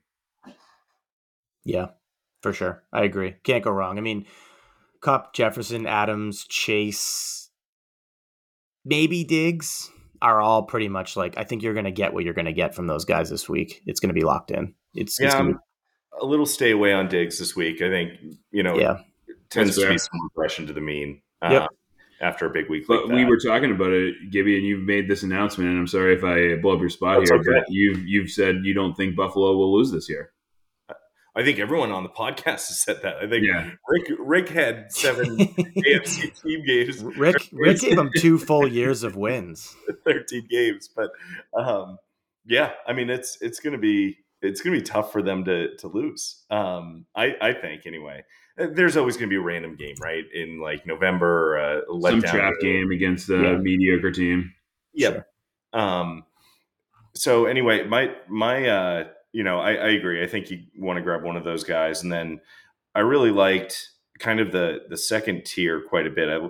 Yeah, 1.65 1.87
for 2.41 2.53
sure. 2.53 2.83
I 2.93 3.03
agree. 3.03 3.35
Can't 3.43 3.65
go 3.65 3.71
wrong. 3.71 3.97
I 3.97 4.01
mean, 4.01 4.25
Kupp, 5.01 5.33
Jefferson, 5.33 5.85
Adams, 5.85 6.45
Chase, 6.47 7.38
maybe 8.85 9.23
Diggs 9.23 9.89
are 10.21 10.41
all 10.41 10.63
pretty 10.63 10.89
much 10.89 11.15
like 11.15 11.37
I 11.37 11.43
think 11.43 11.63
you're 11.63 11.73
going 11.73 11.85
to 11.85 11.91
get 11.91 12.13
what 12.13 12.23
you're 12.23 12.33
going 12.33 12.45
to 12.45 12.53
get 12.53 12.75
from 12.75 12.87
those 12.87 13.05
guys 13.05 13.29
this 13.29 13.47
week. 13.47 13.81
It's 13.85 13.99
going 13.99 14.09
to 14.09 14.19
be 14.19 14.25
locked 14.25 14.51
in. 14.51 14.73
It's, 14.93 15.19
yeah, 15.19 15.27
it's 15.27 15.47
be- 15.47 15.53
a 16.21 16.25
little 16.25 16.45
stay 16.45 16.71
away 16.71 16.93
on 16.93 17.07
Diggs 17.07 17.39
this 17.39 17.55
week. 17.55 17.81
I 17.81 17.89
think 17.89 18.13
you 18.51 18.63
know, 18.63 18.77
yeah, 18.77 18.99
tends 19.49 19.75
to 19.77 19.87
be 19.87 19.97
some 19.97 20.21
regression 20.23 20.67
to 20.67 20.73
the 20.73 20.81
mean. 20.81 21.21
Uh, 21.41 21.49
yep. 21.51 21.67
After 22.21 22.47
a 22.47 22.49
big 22.49 22.69
week, 22.69 22.83
but 22.85 23.05
like 23.05 23.15
we 23.15 23.23
were 23.23 23.39
talking 23.39 23.71
about 23.71 23.91
it, 23.93 24.13
Gibby, 24.29 24.57
and 24.57 24.67
you've 24.67 24.83
made 24.83 25.09
this 25.09 25.23
announcement. 25.23 25.69
And 25.69 25.79
I'm 25.79 25.87
sorry 25.87 26.13
if 26.13 26.23
I 26.25 26.61
blow 26.61 26.73
up 26.73 26.81
your 26.81 26.89
spot 26.89 27.19
That's 27.19 27.29
here, 27.29 27.39
okay. 27.39 27.49
but 27.49 27.63
you've 27.69 28.05
you've 28.05 28.29
said 28.29 28.57
you 28.63 28.73
don't 28.73 28.93
think 28.93 29.15
Buffalo 29.15 29.55
will 29.55 29.73
lose 29.77 29.89
this 29.89 30.09
year. 30.09 30.33
I 31.35 31.43
think 31.43 31.59
everyone 31.59 31.91
on 31.91 32.03
the 32.03 32.09
podcast 32.09 32.43
has 32.67 32.81
said 32.81 33.01
that. 33.03 33.17
I 33.17 33.27
think 33.27 33.45
yeah. 33.45 33.71
Rick 33.87 34.11
Rick 34.19 34.49
had 34.49 34.91
seven 34.91 35.37
AFC 35.37 36.41
team 36.41 36.65
games. 36.65 37.03
Rick 37.17 37.49
Rick 37.51 37.81
gave 37.81 37.95
them 37.95 38.11
two 38.17 38.37
full 38.37 38.67
years 38.67 39.03
of 39.03 39.15
wins, 39.15 39.75
thirteen 40.05 40.47
games. 40.49 40.89
But 40.93 41.11
um, 41.57 41.97
yeah, 42.45 42.71
I 42.87 42.93
mean 42.93 43.09
it's 43.09 43.37
it's 43.41 43.59
going 43.59 43.73
to 43.73 43.79
be 43.79 44.17
it's 44.41 44.61
going 44.61 44.73
to 44.73 44.79
be 44.79 44.85
tough 44.85 45.11
for 45.11 45.21
them 45.21 45.45
to 45.45 45.75
to 45.77 45.87
lose. 45.87 46.43
Um, 46.49 47.05
I 47.15 47.35
I 47.41 47.53
think 47.53 47.85
anyway. 47.85 48.23
Uh, 48.59 48.67
there's 48.73 48.97
always 48.97 49.15
going 49.15 49.29
to 49.29 49.33
be 49.33 49.37
a 49.37 49.41
random 49.41 49.77
game, 49.77 49.95
right? 50.01 50.25
In 50.33 50.59
like 50.59 50.85
November, 50.85 51.85
uh, 51.87 51.99
some 52.01 52.21
trap 52.21 52.53
game 52.59 52.91
against 52.91 53.29
a 53.29 53.37
yeah. 53.37 53.57
mediocre 53.57 54.11
team. 54.11 54.53
Yep. 54.93 55.13
Sure. 55.13 55.81
Um, 55.81 56.25
so 57.15 57.45
anyway, 57.45 57.85
my 57.85 58.13
my 58.27 58.67
uh, 58.67 59.03
you 59.31 59.43
know, 59.43 59.59
I, 59.59 59.73
I 59.73 59.89
agree. 59.89 60.23
I 60.23 60.27
think 60.27 60.49
you 60.49 60.63
want 60.77 60.97
to 60.97 61.03
grab 61.03 61.23
one 61.23 61.37
of 61.37 61.43
those 61.43 61.63
guys, 61.63 62.03
and 62.03 62.11
then 62.11 62.41
I 62.95 63.01
really 63.01 63.31
liked 63.31 63.91
kind 64.19 64.39
of 64.39 64.51
the 64.51 64.79
the 64.89 64.97
second 64.97 65.45
tier 65.45 65.81
quite 65.81 66.07
a 66.07 66.09
bit. 66.09 66.29
I, 66.29 66.49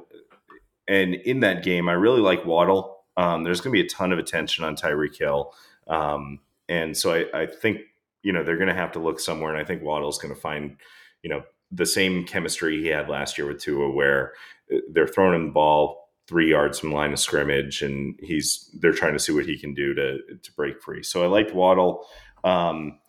and 0.88 1.15
in 1.15 1.42
that 1.42 1.63
game, 1.63 1.89
I 1.89 1.94
really 1.94 2.22
like 2.22 2.46
Waddle. 2.46 2.98
Um, 3.18 3.44
there's 3.44 3.62
going 3.62 3.76
to 3.76 3.82
be 3.82 3.86
a 3.86 3.89
ton 3.89 4.12
of 4.12 4.20
attention 4.20 4.63
on 4.63 4.76
Tyreek 4.76 5.18
Hill, 5.18 5.54
um, 5.88 6.39
and 6.68 6.96
so 6.96 7.13
I, 7.13 7.42
I 7.42 7.46
think 7.46 7.82
you 8.24 8.32
know 8.32 8.44
they're 8.44 8.58
going 8.58 8.70
to 8.70 8.74
have 8.74 8.94
to 8.94 9.00
look 9.00 9.20
somewhere, 9.20 9.54
and 9.54 9.62
I 9.62 9.65
think 9.65 9.84
Waddle's 9.84 10.18
going 10.18 10.34
to 10.34 10.39
find 10.39 10.78
you 11.22 11.30
know 11.30 11.44
the 11.72 11.86
same 11.86 12.26
chemistry 12.26 12.82
he 12.82 12.88
had 12.88 13.10
last 13.10 13.38
year 13.38 13.48
with 13.48 13.62
Tua, 13.62 13.92
where 13.92 14.34
uh, 14.74 14.78
they're 14.92 15.08
throwing 15.08 15.36
him 15.36 15.48
the 15.48 15.52
ball 15.52 16.10
three 16.30 16.52
yards 16.52 16.78
from 16.78 16.92
line 16.92 17.12
of 17.12 17.20
scrimmage, 17.20 17.82
and 17.82 18.18
he's 18.22 18.70
they're 18.80 18.94
trying 18.94 19.13
to 19.13 19.20
see 19.20 19.34
what 19.34 19.46
he 19.46 19.58
can 19.58 19.74
do 19.74 19.94
to 19.96 20.20
to 20.42 20.52
break 20.54 20.80
free. 20.82 21.04
So 21.04 21.24
I 21.24 21.28
liked 21.28 21.54
Waddle. 21.54 22.06
Um, 22.43 22.99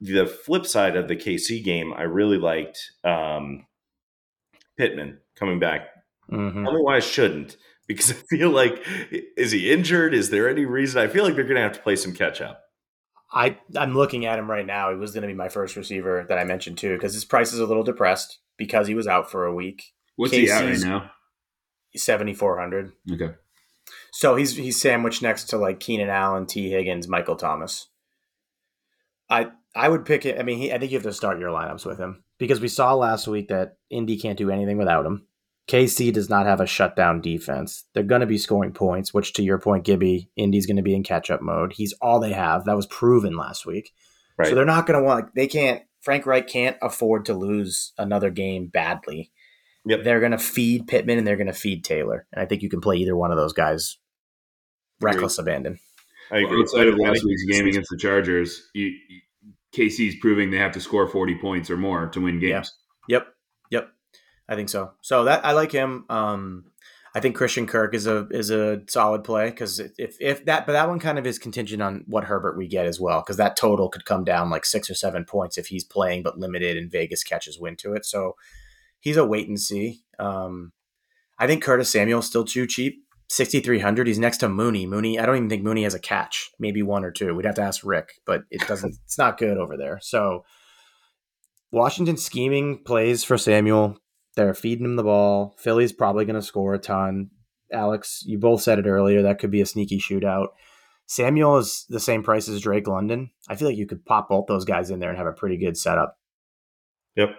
the 0.00 0.26
flip 0.26 0.66
side 0.66 0.96
of 0.96 1.08
the 1.08 1.16
KC 1.16 1.62
game, 1.62 1.92
I 1.92 2.02
really 2.02 2.38
liked 2.38 2.92
um, 3.04 3.66
Pittman 4.78 5.18
coming 5.36 5.58
back. 5.58 5.88
Mm-hmm. 6.30 6.64
Tell 6.64 6.74
me 6.74 6.82
why 6.82 6.96
I 6.96 7.00
shouldn't, 7.00 7.56
because 7.86 8.10
I 8.12 8.14
feel 8.14 8.50
like 8.50 8.82
is 9.36 9.52
he 9.52 9.70
injured? 9.70 10.14
Is 10.14 10.30
there 10.30 10.48
any 10.48 10.64
reason? 10.64 11.02
I 11.02 11.08
feel 11.08 11.24
like 11.24 11.34
they're 11.34 11.44
going 11.44 11.56
to 11.56 11.62
have 11.62 11.72
to 11.72 11.82
play 11.82 11.96
some 11.96 12.14
catch 12.14 12.40
up. 12.40 12.62
I 13.32 13.58
I'm 13.76 13.94
looking 13.94 14.26
at 14.26 14.38
him 14.38 14.50
right 14.50 14.66
now. 14.66 14.90
He 14.90 14.96
was 14.96 15.12
going 15.12 15.22
to 15.22 15.28
be 15.28 15.34
my 15.34 15.48
first 15.48 15.76
receiver 15.76 16.26
that 16.28 16.38
I 16.38 16.44
mentioned 16.44 16.78
too, 16.78 16.94
because 16.94 17.14
his 17.14 17.24
price 17.24 17.52
is 17.52 17.60
a 17.60 17.66
little 17.66 17.84
depressed 17.84 18.38
because 18.56 18.86
he 18.86 18.94
was 18.94 19.06
out 19.06 19.30
for 19.30 19.46
a 19.46 19.54
week. 19.54 19.92
What's 20.16 20.32
KC's 20.32 20.40
he 20.40 20.50
at 20.50 20.64
right 20.64 20.80
now? 20.80 21.10
Seventy 21.94 22.34
four 22.34 22.58
hundred. 22.58 22.92
Okay. 23.10 23.34
So 24.12 24.34
he's 24.36 24.56
he's 24.56 24.80
sandwiched 24.80 25.22
next 25.22 25.44
to 25.50 25.58
like 25.58 25.80
Keenan 25.80 26.08
Allen, 26.08 26.46
Tee 26.46 26.70
Higgins, 26.70 27.06
Michael 27.06 27.36
Thomas. 27.36 27.88
I 29.30 29.50
I 29.74 29.88
would 29.88 30.04
pick 30.04 30.26
it. 30.26 30.38
I 30.38 30.42
mean, 30.42 30.58
he, 30.58 30.72
I 30.72 30.78
think 30.78 30.90
you 30.90 30.98
have 30.98 31.04
to 31.04 31.12
start 31.12 31.38
your 31.38 31.50
lineups 31.50 31.86
with 31.86 31.98
him 31.98 32.24
because 32.38 32.60
we 32.60 32.68
saw 32.68 32.94
last 32.94 33.28
week 33.28 33.48
that 33.48 33.76
Indy 33.88 34.18
can't 34.18 34.38
do 34.38 34.50
anything 34.50 34.78
without 34.78 35.06
him. 35.06 35.26
KC 35.68 36.12
does 36.12 36.28
not 36.28 36.46
have 36.46 36.60
a 36.60 36.66
shutdown 36.66 37.20
defense. 37.20 37.84
They're 37.94 38.02
going 38.02 38.22
to 38.22 38.26
be 38.26 38.38
scoring 38.38 38.72
points, 38.72 39.14
which 39.14 39.34
to 39.34 39.42
your 39.42 39.58
point, 39.58 39.84
Gibby, 39.84 40.28
Indy's 40.34 40.66
going 40.66 40.78
to 40.78 40.82
be 40.82 40.96
in 40.96 41.04
catch 41.04 41.30
up 41.30 41.42
mode. 41.42 41.74
He's 41.74 41.94
all 42.00 42.18
they 42.18 42.32
have. 42.32 42.64
That 42.64 42.74
was 42.74 42.86
proven 42.86 43.36
last 43.36 43.64
week. 43.64 43.92
Right. 44.36 44.48
So 44.48 44.56
they're 44.56 44.64
not 44.64 44.86
going 44.86 44.98
to 44.98 45.04
want. 45.04 45.34
They 45.36 45.46
can't. 45.46 45.82
Frank 46.00 46.26
Reich 46.26 46.48
can't 46.48 46.76
afford 46.82 47.26
to 47.26 47.34
lose 47.34 47.92
another 47.98 48.30
game 48.30 48.66
badly. 48.66 49.30
Yep. 49.84 50.02
They're 50.02 50.18
going 50.18 50.32
to 50.32 50.38
feed 50.38 50.88
Pittman 50.88 51.18
and 51.18 51.26
they're 51.26 51.36
going 51.36 51.46
to 51.46 51.52
feed 51.52 51.84
Taylor. 51.84 52.26
And 52.32 52.42
I 52.42 52.46
think 52.46 52.62
you 52.62 52.70
can 52.70 52.80
play 52.80 52.96
either 52.96 53.14
one 53.14 53.30
of 53.30 53.36
those 53.36 53.52
guys. 53.52 53.98
Reckless 55.00 55.38
abandon. 55.38 55.78
I 56.32 56.38
agree. 56.38 56.50
Well, 56.50 56.62
outside 56.62 56.88
of 56.88 56.98
last 56.98 57.24
week's 57.24 57.44
game 57.44 57.66
against 57.66 57.90
the 57.90 57.96
Chargers, 57.96 58.68
you, 58.74 58.92
KC's 59.74 60.16
proving 60.20 60.50
they 60.50 60.58
have 60.58 60.72
to 60.72 60.80
score 60.80 61.06
40 61.06 61.36
points 61.36 61.70
or 61.70 61.76
more 61.76 62.08
to 62.08 62.20
win 62.20 62.38
games. 62.40 62.72
Yeah. 63.08 63.18
Yep. 63.18 63.26
Yep. 63.70 63.88
I 64.48 64.56
think 64.56 64.68
so. 64.68 64.92
So 65.00 65.24
that 65.24 65.44
I 65.44 65.52
like 65.52 65.72
him. 65.72 66.04
Um, 66.08 66.64
I 67.14 67.20
think 67.20 67.36
Christian 67.36 67.66
Kirk 67.66 67.94
is 67.94 68.06
a 68.06 68.28
is 68.30 68.50
a 68.50 68.82
solid 68.88 69.24
play 69.24 69.50
because 69.50 69.80
if 69.80 70.16
if 70.20 70.44
that 70.44 70.66
but 70.66 70.72
that 70.72 70.88
one 70.88 71.00
kind 71.00 71.18
of 71.18 71.26
is 71.26 71.38
contingent 71.38 71.82
on 71.82 72.04
what 72.06 72.24
Herbert 72.24 72.56
we 72.56 72.68
get 72.68 72.86
as 72.86 73.00
well 73.00 73.20
because 73.20 73.36
that 73.36 73.56
total 73.56 73.88
could 73.88 74.04
come 74.04 74.22
down 74.22 74.50
like 74.50 74.64
six 74.64 74.88
or 74.88 74.94
seven 74.94 75.24
points 75.24 75.58
if 75.58 75.68
he's 75.68 75.82
playing 75.82 76.22
but 76.22 76.38
limited 76.38 76.76
and 76.76 76.90
Vegas 76.90 77.24
catches 77.24 77.58
wind 77.58 77.78
to 77.78 77.94
it. 77.94 78.04
So 78.04 78.36
he's 79.00 79.16
a 79.16 79.24
wait 79.26 79.48
and 79.48 79.58
see. 79.58 80.02
Um, 80.20 80.72
I 81.38 81.46
think 81.46 81.64
Curtis 81.64 81.90
Samuel's 81.90 82.26
still 82.26 82.44
too 82.44 82.66
cheap. 82.66 83.04
6,300. 83.30 84.08
He's 84.08 84.18
next 84.18 84.38
to 84.38 84.48
Mooney. 84.48 84.86
Mooney, 84.86 85.16
I 85.16 85.24
don't 85.24 85.36
even 85.36 85.48
think 85.48 85.62
Mooney 85.62 85.84
has 85.84 85.94
a 85.94 86.00
catch, 86.00 86.50
maybe 86.58 86.82
one 86.82 87.04
or 87.04 87.12
two. 87.12 87.32
We'd 87.32 87.46
have 87.46 87.54
to 87.54 87.62
ask 87.62 87.82
Rick, 87.84 88.14
but 88.26 88.42
it 88.50 88.66
doesn't, 88.66 88.96
it's 89.04 89.18
not 89.18 89.38
good 89.38 89.56
over 89.56 89.76
there. 89.76 90.00
So 90.02 90.44
Washington 91.70 92.16
scheming 92.16 92.82
plays 92.82 93.22
for 93.22 93.38
Samuel. 93.38 93.98
They're 94.34 94.52
feeding 94.52 94.84
him 94.84 94.96
the 94.96 95.04
ball. 95.04 95.54
Philly's 95.58 95.92
probably 95.92 96.24
going 96.24 96.40
to 96.40 96.42
score 96.42 96.74
a 96.74 96.78
ton. 96.80 97.30
Alex, 97.72 98.24
you 98.26 98.36
both 98.36 98.62
said 98.62 98.80
it 98.80 98.86
earlier. 98.86 99.22
That 99.22 99.38
could 99.38 99.52
be 99.52 99.60
a 99.60 99.66
sneaky 99.66 100.00
shootout. 100.00 100.48
Samuel 101.06 101.58
is 101.58 101.86
the 101.88 102.00
same 102.00 102.24
price 102.24 102.48
as 102.48 102.60
Drake 102.60 102.88
London. 102.88 103.30
I 103.48 103.54
feel 103.54 103.68
like 103.68 103.76
you 103.76 103.86
could 103.86 104.04
pop 104.04 104.28
both 104.28 104.46
those 104.48 104.64
guys 104.64 104.90
in 104.90 104.98
there 104.98 105.10
and 105.10 105.18
have 105.18 105.28
a 105.28 105.32
pretty 105.32 105.56
good 105.56 105.76
setup. 105.76 106.18
Yep. 107.14 107.30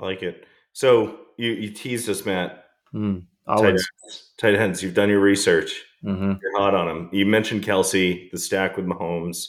I 0.00 0.04
like 0.04 0.22
it. 0.22 0.46
So 0.72 1.18
you, 1.36 1.50
you 1.50 1.70
teased 1.72 2.08
us, 2.08 2.24
Matt. 2.24 2.66
Mm. 2.94 3.24
Tight 3.46 3.70
ends. 3.70 4.32
Tight 4.36 4.54
ends. 4.54 4.82
You've 4.82 4.94
done 4.94 5.08
your 5.08 5.20
research. 5.20 5.84
Mm-hmm. 6.04 6.32
You're 6.42 6.58
hot 6.58 6.74
on 6.74 6.86
them. 6.86 7.08
You 7.12 7.26
mentioned 7.26 7.64
Kelce, 7.64 8.30
the 8.30 8.38
stack 8.38 8.76
with 8.76 8.86
Mahomes. 8.86 9.48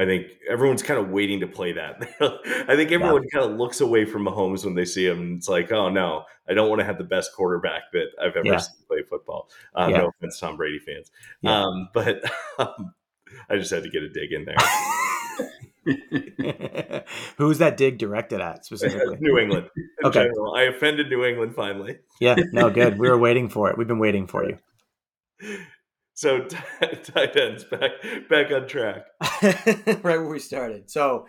I 0.00 0.04
think 0.04 0.26
everyone's 0.48 0.82
kind 0.82 1.00
of 1.00 1.10
waiting 1.10 1.40
to 1.40 1.48
play 1.48 1.72
that. 1.72 1.96
I 2.68 2.76
think 2.76 2.92
everyone 2.92 3.24
yeah. 3.24 3.40
kind 3.40 3.50
of 3.50 3.58
looks 3.58 3.80
away 3.80 4.04
from 4.04 4.24
Mahomes 4.24 4.64
when 4.64 4.74
they 4.74 4.84
see 4.84 5.04
him. 5.04 5.34
It's 5.36 5.48
like, 5.48 5.72
oh 5.72 5.88
no, 5.88 6.24
I 6.48 6.54
don't 6.54 6.68
want 6.68 6.80
to 6.80 6.84
have 6.84 6.98
the 6.98 7.04
best 7.04 7.34
quarterback 7.34 7.82
that 7.92 8.06
I've 8.20 8.36
ever 8.36 8.46
yeah. 8.46 8.58
seen 8.58 8.76
play 8.86 9.02
football. 9.08 9.50
Um, 9.74 9.90
yeah. 9.90 9.98
No 9.98 10.08
offense, 10.08 10.38
Tom 10.38 10.56
Brady 10.56 10.78
fans, 10.78 11.10
um, 11.44 11.88
but 11.92 12.22
um, 12.60 12.94
I 13.50 13.56
just 13.56 13.72
had 13.72 13.82
to 13.82 13.90
get 13.90 14.04
a 14.04 14.08
dig 14.08 14.32
in 14.32 14.44
there. 14.44 14.56
Who's 17.36 17.58
that 17.58 17.76
dig 17.76 17.98
directed 17.98 18.40
at 18.40 18.64
specifically? 18.64 19.16
New 19.20 19.38
England. 19.38 19.68
okay. 20.04 20.24
General. 20.24 20.54
I 20.54 20.62
offended 20.62 21.08
New 21.08 21.24
England 21.24 21.54
finally. 21.54 21.98
yeah, 22.20 22.36
no, 22.52 22.70
good. 22.70 22.98
We 22.98 23.08
were 23.08 23.18
waiting 23.18 23.48
for 23.48 23.70
it. 23.70 23.78
We've 23.78 23.88
been 23.88 23.98
waiting 23.98 24.26
for 24.26 24.44
you. 24.44 24.58
So 26.14 26.40
t- 26.40 26.56
tight 27.04 27.36
ends 27.36 27.64
back 27.64 27.90
back 28.28 28.50
on 28.50 28.66
track. 28.66 29.06
right 29.42 30.02
where 30.02 30.28
we 30.28 30.38
started. 30.38 30.90
So 30.90 31.26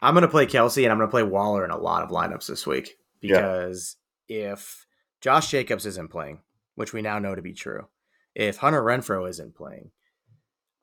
I'm 0.00 0.14
gonna 0.14 0.28
play 0.28 0.46
Kelce 0.46 0.82
and 0.82 0.92
I'm 0.92 0.98
gonna 0.98 1.10
play 1.10 1.22
Waller 1.22 1.64
in 1.64 1.70
a 1.70 1.78
lot 1.78 2.02
of 2.02 2.10
lineups 2.10 2.46
this 2.46 2.66
week 2.66 2.96
because 3.20 3.96
yeah. 4.28 4.52
if 4.52 4.86
Josh 5.20 5.50
Jacobs 5.50 5.86
isn't 5.86 6.10
playing, 6.10 6.40
which 6.76 6.92
we 6.92 7.02
now 7.02 7.18
know 7.18 7.34
to 7.34 7.42
be 7.42 7.52
true, 7.52 7.88
if 8.34 8.58
Hunter 8.58 8.82
Renfrow 8.82 9.28
isn't 9.28 9.56
playing, 9.56 9.90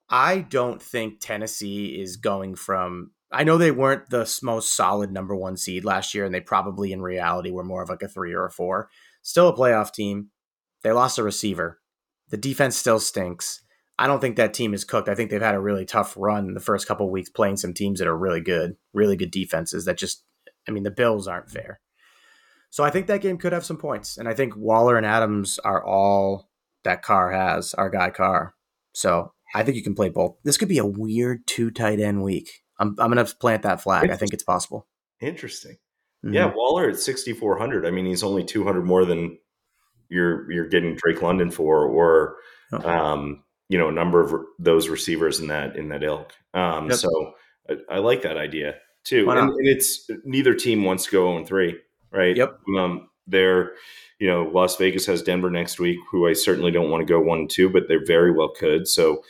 I 0.10 0.40
don't 0.40 0.82
think 0.82 1.20
Tennessee 1.20 2.00
is 2.00 2.18
going 2.18 2.56
from. 2.56 3.12
I 3.32 3.44
know 3.44 3.58
they 3.58 3.72
weren't 3.72 4.10
the 4.10 4.32
most 4.44 4.76
solid 4.76 5.12
number 5.12 5.36
one 5.36 5.58
seed 5.58 5.84
last 5.84 6.14
year, 6.14 6.26
and 6.26 6.34
they 6.34 6.42
probably 6.42 6.92
in 6.92 7.02
reality 7.02 7.50
were 7.50 7.64
more 7.64 7.82
of 7.82 7.90
like 7.90 8.04
a 8.04 8.08
three 8.08 8.34
or 8.34 8.46
a 8.46 8.52
four. 8.52 8.90
Still 9.22 9.50
a 9.50 9.56
playoff 9.56 9.92
team. 9.92 10.30
They 10.84 10.92
lost 10.92 11.18
a 11.18 11.24
receiver. 11.24 11.80
The 12.30 12.38
defense 12.38 12.78
still 12.78 13.00
stinks. 13.00 13.64
I 13.98 14.08
don't 14.08 14.20
think 14.20 14.36
that 14.36 14.54
team 14.54 14.74
is 14.74 14.84
cooked. 14.84 15.08
I 15.08 15.16
think 15.16 15.30
they've 15.30 15.42
had 15.42 15.56
a 15.56 15.60
really 15.60 15.86
tough 15.86 16.16
run 16.18 16.54
the 16.54 16.60
first 16.60 16.88
couple 16.88 17.10
weeks 17.10 17.30
playing 17.30 17.58
some 17.58 17.74
teams 17.74 18.00
that 18.00 18.08
are 18.08 18.18
really 18.18 18.42
good, 18.42 18.76
really 18.94 19.16
good 19.16 19.32
defenses 19.32 19.86
that 19.86 19.98
just, 19.98 20.24
I 20.68 20.72
mean, 20.72 20.84
the 20.84 20.92
Bills 20.92 21.28
aren't 21.28 21.52
fair. 21.52 21.80
So 22.70 22.84
I 22.84 22.90
think 22.90 23.06
that 23.08 23.22
game 23.22 23.38
could 23.38 23.54
have 23.54 23.66
some 23.66 23.78
points. 23.78 24.18
And 24.18 24.28
I 24.28 24.34
think 24.34 24.56
Waller 24.56 24.98
and 24.98 25.06
Adams 25.06 25.60
are 25.60 25.86
all 25.86 26.50
that 26.84 27.04
Carr 27.04 27.32
has, 27.32 27.76
our 27.76 27.90
guy 27.90 28.10
Carr. 28.10 28.56
So 28.94 29.33
I 29.54 29.64
think 29.64 29.78
you 29.78 29.84
can 29.84 29.96
play 29.96 30.10
both. 30.10 30.36
This 30.44 30.58
could 30.58 30.70
be 30.70 30.80
a 30.80 30.86
weird 30.86 31.46
two 31.46 31.72
tight 31.72 32.00
end 32.00 32.24
week. 32.24 32.64
I'm 32.80 32.96
I'm 33.00 33.10
gonna 33.10 33.26
plant 33.26 33.64
that 33.64 33.82
flag. 33.82 34.10
I 34.10 34.16
think 34.16 34.34
it's 34.34 34.44
possible. 34.44 34.88
Interesting. 35.20 35.78
Mm-hmm. 36.26 36.34
Yeah, 36.34 36.52
Waller 36.56 36.90
at 36.90 37.00
6400. 37.00 37.86
I 37.86 37.92
mean, 37.92 38.06
he's 38.06 38.24
only 38.24 38.44
200 38.44 38.84
more 38.84 39.06
than 39.06 39.38
you're 40.10 40.50
you're 40.52 40.68
getting 40.68 40.96
Drake 40.96 41.22
London 41.22 41.52
for, 41.52 41.86
or 41.86 42.38
oh. 42.72 42.90
um, 42.90 43.44
you 43.70 43.78
know, 43.78 43.90
a 43.90 43.94
number 43.94 44.22
of 44.22 44.34
those 44.60 44.90
receivers 44.90 45.40
in 45.40 45.48
that 45.48 45.76
in 45.76 45.90
that 45.90 46.04
ilk. 46.04 46.34
Um, 46.54 46.90
yep. 46.90 46.98
So 46.98 47.34
I, 47.70 47.96
I, 47.96 47.98
like 48.00 48.22
that 48.22 48.38
idea 48.38 48.76
too. 49.04 49.30
And, 49.30 49.40
and, 49.40 49.68
it's 49.68 50.10
neither 50.24 50.54
team 50.54 50.84
wants 50.84 51.06
to 51.06 51.12
go 51.12 51.36
on 51.36 51.46
three, 51.46 51.78
right? 52.12 52.38
Yep. 52.38 52.60
Um, 52.78 53.10
they're 53.28 53.74
you 54.20 54.28
know, 54.28 54.44
Las 54.54 54.78
Vegas 54.78 55.06
has 55.08 55.22
Denver 55.22 55.50
next 55.50 55.80
week, 55.80 56.00
who 56.10 56.28
I 56.28 56.34
certainly 56.34 56.72
don't 56.72 56.90
want 56.90 57.06
to 57.06 57.12
go 57.12 57.20
one 57.20 57.48
two, 57.48 57.70
but 57.70 57.90
they 57.90 57.98
very 57.98 58.32
well 58.32 58.50
could. 58.50 58.88
So 58.88 59.22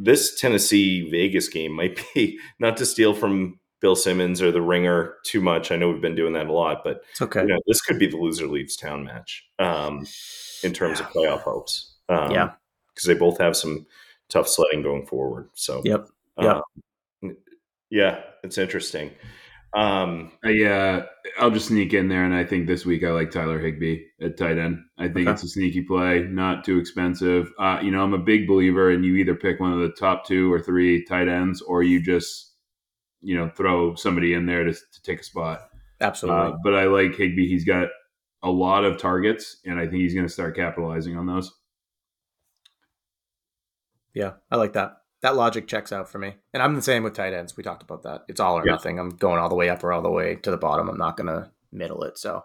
this 0.00 0.40
Tennessee 0.40 1.08
Vegas 1.10 1.48
game 1.48 1.72
might 1.72 2.00
be 2.14 2.38
not 2.58 2.76
to 2.78 2.86
steal 2.86 3.14
from 3.14 3.60
Bill 3.80 3.96
Simmons 3.96 4.42
or 4.42 4.50
the 4.50 4.62
Ringer 4.62 5.14
too 5.24 5.40
much. 5.40 5.70
I 5.70 5.76
know 5.76 5.90
we've 5.90 6.00
been 6.00 6.14
doing 6.14 6.32
that 6.32 6.46
a 6.46 6.52
lot, 6.52 6.82
but 6.84 7.02
it's 7.10 7.22
okay. 7.22 7.42
You 7.42 7.48
know, 7.48 7.60
this 7.66 7.80
could 7.80 7.98
be 7.98 8.06
the 8.06 8.16
loser 8.16 8.46
leaves 8.46 8.76
town 8.76 9.04
match 9.04 9.44
um, 9.58 10.06
in 10.62 10.72
terms 10.72 11.00
yeah. 11.00 11.06
of 11.06 11.12
playoff 11.12 11.42
hopes. 11.42 11.94
Um, 12.08 12.30
yeah, 12.30 12.52
because 12.94 13.06
they 13.06 13.14
both 13.14 13.38
have 13.38 13.56
some 13.56 13.86
tough 14.28 14.48
sledding 14.48 14.82
going 14.82 15.06
forward. 15.06 15.50
So 15.54 15.82
yep, 15.84 16.08
yep. 16.40 16.62
Um, 17.22 17.36
Yeah, 17.90 18.20
it's 18.42 18.58
interesting. 18.58 19.10
Um, 19.72 20.32
I, 20.44 20.64
uh, 20.64 21.06
I'll 21.38 21.50
just 21.50 21.68
sneak 21.68 21.94
in 21.94 22.08
there, 22.08 22.24
and 22.24 22.34
I 22.34 22.44
think 22.44 22.66
this 22.66 22.84
week 22.84 23.04
I 23.04 23.10
like 23.10 23.30
Tyler 23.30 23.58
Higbee 23.58 24.02
at 24.20 24.36
tight 24.36 24.58
end. 24.58 24.82
I 24.98 25.04
think 25.04 25.28
okay. 25.28 25.30
it's 25.32 25.44
a 25.44 25.48
sneaky 25.48 25.82
play, 25.82 26.22
not 26.28 26.64
too 26.64 26.78
expensive. 26.78 27.52
Uh, 27.58 27.78
you 27.80 27.90
know, 27.90 28.02
I'm 28.02 28.14
a 28.14 28.18
big 28.18 28.48
believer, 28.48 28.90
and 28.90 29.04
you 29.04 29.14
either 29.16 29.34
pick 29.34 29.60
one 29.60 29.72
of 29.72 29.78
the 29.78 29.92
top 29.92 30.26
two 30.26 30.52
or 30.52 30.58
three 30.60 31.04
tight 31.04 31.28
ends, 31.28 31.62
or 31.62 31.82
you 31.82 32.02
just, 32.02 32.54
you 33.22 33.36
know, 33.36 33.48
throw 33.48 33.94
somebody 33.94 34.34
in 34.34 34.46
there 34.46 34.64
to, 34.64 34.72
to 34.72 35.02
take 35.04 35.20
a 35.20 35.24
spot. 35.24 35.68
Absolutely. 36.00 36.52
Uh, 36.52 36.56
but 36.64 36.74
I 36.74 36.84
like 36.84 37.14
Higbee. 37.14 37.48
He's 37.48 37.64
got 37.64 37.88
a 38.42 38.50
lot 38.50 38.84
of 38.84 38.98
targets, 38.98 39.58
and 39.64 39.78
I 39.78 39.86
think 39.86 40.02
he's 40.02 40.14
going 40.14 40.26
to 40.26 40.32
start 40.32 40.56
capitalizing 40.56 41.16
on 41.16 41.26
those. 41.26 41.52
Yeah, 44.14 44.32
I 44.50 44.56
like 44.56 44.72
that 44.72 44.99
that 45.22 45.36
logic 45.36 45.66
checks 45.66 45.92
out 45.92 46.08
for 46.08 46.18
me. 46.18 46.34
And 46.54 46.62
I'm 46.62 46.74
the 46.74 46.82
same 46.82 47.02
with 47.02 47.14
tight 47.14 47.34
ends. 47.34 47.56
We 47.56 47.62
talked 47.62 47.82
about 47.82 48.02
that. 48.04 48.24
It's 48.28 48.40
all 48.40 48.58
or 48.58 48.66
yeah. 48.66 48.72
nothing. 48.72 48.98
I'm 48.98 49.10
going 49.10 49.38
all 49.38 49.48
the 49.48 49.54
way 49.54 49.68
up 49.68 49.84
or 49.84 49.92
all 49.92 50.02
the 50.02 50.10
way 50.10 50.36
to 50.36 50.50
the 50.50 50.56
bottom. 50.56 50.88
I'm 50.88 50.98
not 50.98 51.16
going 51.16 51.26
to 51.26 51.50
middle 51.72 52.02
it. 52.04 52.18
So, 52.18 52.44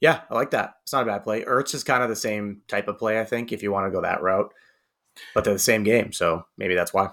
yeah, 0.00 0.20
I 0.30 0.34
like 0.34 0.50
that. 0.52 0.74
It's 0.82 0.92
not 0.92 1.02
a 1.02 1.06
bad 1.06 1.24
play. 1.24 1.44
Ertz 1.44 1.74
is 1.74 1.82
kind 1.82 2.02
of 2.02 2.08
the 2.08 2.16
same 2.16 2.62
type 2.68 2.88
of 2.88 2.98
play, 2.98 3.20
I 3.20 3.24
think, 3.24 3.52
if 3.52 3.62
you 3.62 3.72
want 3.72 3.86
to 3.86 3.90
go 3.90 4.02
that 4.02 4.22
route. 4.22 4.52
But 5.34 5.44
they're 5.44 5.54
the 5.54 5.60
same 5.60 5.84
game, 5.84 6.12
so 6.12 6.44
maybe 6.58 6.74
that's 6.74 6.92
why. 6.92 7.10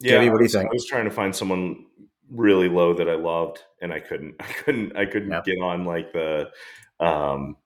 Yeah, 0.00 0.22
yeah 0.22 0.30
what 0.30 0.38
do 0.38 0.44
you 0.44 0.50
think? 0.50 0.66
I 0.66 0.72
was 0.72 0.86
trying 0.86 1.04
to 1.04 1.10
find 1.10 1.34
someone 1.34 1.86
really 2.30 2.68
low 2.68 2.94
that 2.94 3.08
I 3.08 3.14
loved, 3.14 3.60
and 3.80 3.92
I 3.92 4.00
couldn't. 4.00 4.34
I 4.40 4.52
couldn't. 4.52 4.96
I 4.96 5.06
couldn't 5.06 5.30
yep. 5.30 5.44
get 5.44 5.60
on 5.60 5.84
like 5.84 6.12
the 6.12 6.50
um, 6.98 7.56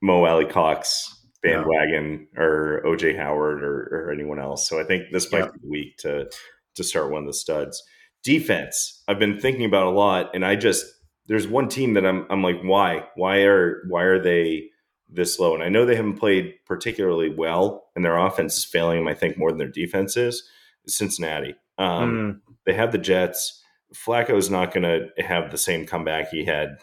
Mo 0.00 0.24
Alie-Cox 0.24 1.17
bandwagon 1.42 2.28
no. 2.34 2.42
or 2.42 2.82
OJ 2.84 3.16
Howard 3.16 3.62
or, 3.62 4.06
or, 4.06 4.12
anyone 4.12 4.38
else. 4.38 4.68
So 4.68 4.80
I 4.80 4.84
think 4.84 5.04
this 5.12 5.30
might 5.30 5.52
be 5.52 5.58
the 5.62 5.68
week 5.68 5.96
to 5.98 6.30
to 6.74 6.84
start 6.84 7.10
one 7.10 7.22
of 7.22 7.26
the 7.26 7.34
studs. 7.34 7.82
Defense, 8.24 9.02
I've 9.06 9.18
been 9.18 9.38
thinking 9.38 9.64
about 9.64 9.86
a 9.86 9.90
lot, 9.90 10.34
and 10.34 10.44
I 10.44 10.56
just 10.56 10.86
there's 11.26 11.46
one 11.46 11.68
team 11.68 11.94
that 11.94 12.06
I'm 12.06 12.26
I'm 12.30 12.42
like, 12.42 12.60
why? 12.62 13.04
Why 13.14 13.42
are 13.42 13.82
why 13.88 14.02
are 14.02 14.20
they 14.20 14.64
this 15.08 15.38
low? 15.38 15.54
And 15.54 15.62
I 15.62 15.68
know 15.68 15.84
they 15.84 15.96
haven't 15.96 16.18
played 16.18 16.54
particularly 16.66 17.32
well, 17.34 17.88
and 17.94 18.04
their 18.04 18.18
offense 18.18 18.56
is 18.58 18.64
failing 18.64 18.98
them, 18.98 19.08
I 19.08 19.14
think, 19.14 19.38
more 19.38 19.50
than 19.50 19.58
their 19.58 19.68
defense 19.68 20.16
is. 20.16 20.42
Cincinnati. 20.86 21.54
Um, 21.76 22.40
mm. 22.48 22.54
They 22.66 22.74
have 22.74 22.92
the 22.92 22.98
Jets. 22.98 23.62
Flacco 23.94 24.36
is 24.36 24.50
not 24.50 24.72
going 24.72 24.82
to 24.82 25.22
have 25.22 25.50
the 25.50 25.58
same 25.58 25.86
comeback 25.86 26.28
he 26.30 26.44
had 26.44 26.78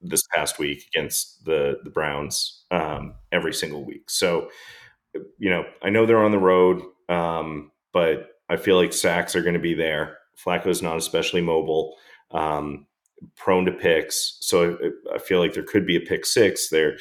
this 0.00 0.26
past 0.34 0.58
week 0.58 0.84
against 0.94 1.44
the 1.44 1.78
the 1.84 1.90
Browns 1.90 2.64
um, 2.70 3.14
every 3.32 3.52
single 3.52 3.84
week. 3.84 4.10
So, 4.10 4.50
you 5.38 5.50
know, 5.50 5.64
I 5.82 5.90
know 5.90 6.06
they're 6.06 6.24
on 6.24 6.30
the 6.30 6.38
road, 6.38 6.82
um, 7.08 7.70
but 7.92 8.30
I 8.48 8.56
feel 8.56 8.76
like 8.76 8.92
sacks 8.92 9.36
are 9.36 9.42
going 9.42 9.54
to 9.54 9.60
be 9.60 9.74
there. 9.74 10.18
Flacco's 10.36 10.82
not 10.82 10.96
especially 10.96 11.40
mobile, 11.40 11.96
um, 12.30 12.86
prone 13.36 13.66
to 13.66 13.72
picks. 13.72 14.38
So 14.40 14.76
I, 14.82 15.16
I, 15.16 15.18
feel 15.18 15.38
like 15.38 15.52
there 15.52 15.62
could 15.62 15.86
be 15.86 15.96
a 15.96 16.00
pick 16.00 16.24
six 16.24 16.68
there, 16.70 16.96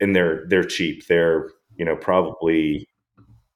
and 0.00 0.14
they're 0.14 0.44
they're 0.48 0.64
cheap. 0.64 1.06
They're 1.06 1.50
you 1.76 1.84
know 1.84 1.96
probably 1.96 2.88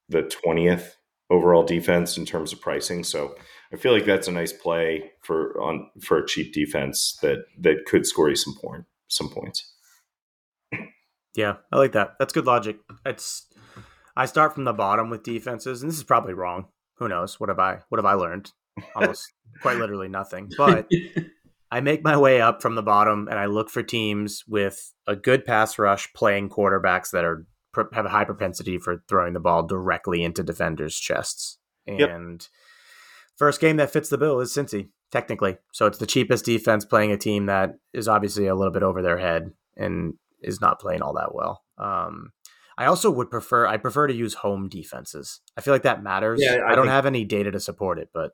the 0.09 0.22
twentieth 0.22 0.96
overall 1.30 1.64
defense 1.64 2.16
in 2.16 2.24
terms 2.24 2.52
of 2.52 2.61
pricing. 2.61 3.02
So 3.02 3.35
I 3.74 3.76
feel 3.76 3.92
like 3.92 4.04
that's 4.04 4.28
a 4.28 4.32
nice 4.32 4.52
play 4.52 5.10
for 5.20 5.60
on 5.60 5.90
for 6.00 6.18
a 6.18 6.26
cheap 6.26 6.52
defense 6.52 7.18
that 7.22 7.46
that 7.58 7.84
could 7.87 8.06
score 8.06 8.30
you 8.30 8.37
some 8.37 8.54
point 8.54 8.84
some 9.08 9.28
points. 9.28 9.72
Yeah, 11.37 11.56
I 11.72 11.78
like 11.78 11.90
that. 11.94 12.12
That's 12.20 12.32
good 12.32 12.46
logic. 12.46 12.76
It's 13.04 13.48
I 14.16 14.26
start 14.26 14.54
from 14.54 14.62
the 14.62 14.72
bottom 14.72 15.10
with 15.10 15.24
defenses, 15.24 15.82
and 15.82 15.90
this 15.90 15.98
is 15.98 16.04
probably 16.04 16.32
wrong. 16.32 16.68
Who 16.98 17.08
knows? 17.08 17.40
What 17.40 17.48
have 17.48 17.58
I 17.58 17.80
what 17.88 17.98
have 17.98 18.06
I 18.06 18.12
learned? 18.12 18.52
Almost 18.94 19.32
quite 19.60 19.78
literally 19.78 20.06
nothing. 20.06 20.48
But 20.56 20.88
I 21.72 21.80
make 21.80 22.04
my 22.04 22.16
way 22.16 22.40
up 22.40 22.62
from 22.62 22.76
the 22.76 22.84
bottom 22.84 23.26
and 23.28 23.37
I 23.37 23.46
look 23.46 23.68
for 23.68 23.82
teams 23.82 24.44
with 24.46 24.94
a 25.08 25.16
good 25.16 25.44
pass 25.44 25.76
rush 25.76 26.12
playing 26.12 26.50
quarterbacks 26.50 27.10
that 27.10 27.24
are 27.24 27.46
have 27.92 28.06
a 28.06 28.10
high 28.10 28.24
propensity 28.24 28.78
for 28.78 29.02
throwing 29.08 29.32
the 29.32 29.40
ball 29.40 29.66
directly 29.66 30.22
into 30.22 30.44
defenders' 30.44 31.00
chests. 31.00 31.58
And 31.88 31.98
yep. 31.98 32.10
First 33.36 33.60
game 33.60 33.76
that 33.78 33.90
fits 33.90 34.08
the 34.08 34.18
bill 34.18 34.40
is 34.40 34.52
Cincy, 34.52 34.88
technically. 35.10 35.56
So 35.72 35.86
it's 35.86 35.98
the 35.98 36.06
cheapest 36.06 36.44
defense 36.44 36.84
playing 36.84 37.12
a 37.12 37.16
team 37.16 37.46
that 37.46 37.74
is 37.92 38.08
obviously 38.08 38.46
a 38.46 38.54
little 38.54 38.72
bit 38.72 38.82
over 38.82 39.02
their 39.02 39.18
head 39.18 39.52
and 39.76 40.14
is 40.40 40.60
not 40.60 40.80
playing 40.80 41.02
all 41.02 41.14
that 41.14 41.34
well. 41.34 41.62
Um, 41.78 42.32
I 42.76 42.86
also 42.86 43.10
would 43.10 43.30
prefer 43.30 43.66
I 43.66 43.76
prefer 43.76 44.06
to 44.06 44.14
use 44.14 44.34
home 44.34 44.68
defenses. 44.68 45.40
I 45.56 45.60
feel 45.60 45.74
like 45.74 45.82
that 45.82 46.02
matters. 46.02 46.40
Yeah, 46.42 46.58
I, 46.66 46.72
I 46.72 46.74
don't 46.74 46.86
think... 46.86 46.92
have 46.92 47.06
any 47.06 47.24
data 47.24 47.50
to 47.50 47.60
support 47.60 47.98
it, 47.98 48.10
but 48.12 48.32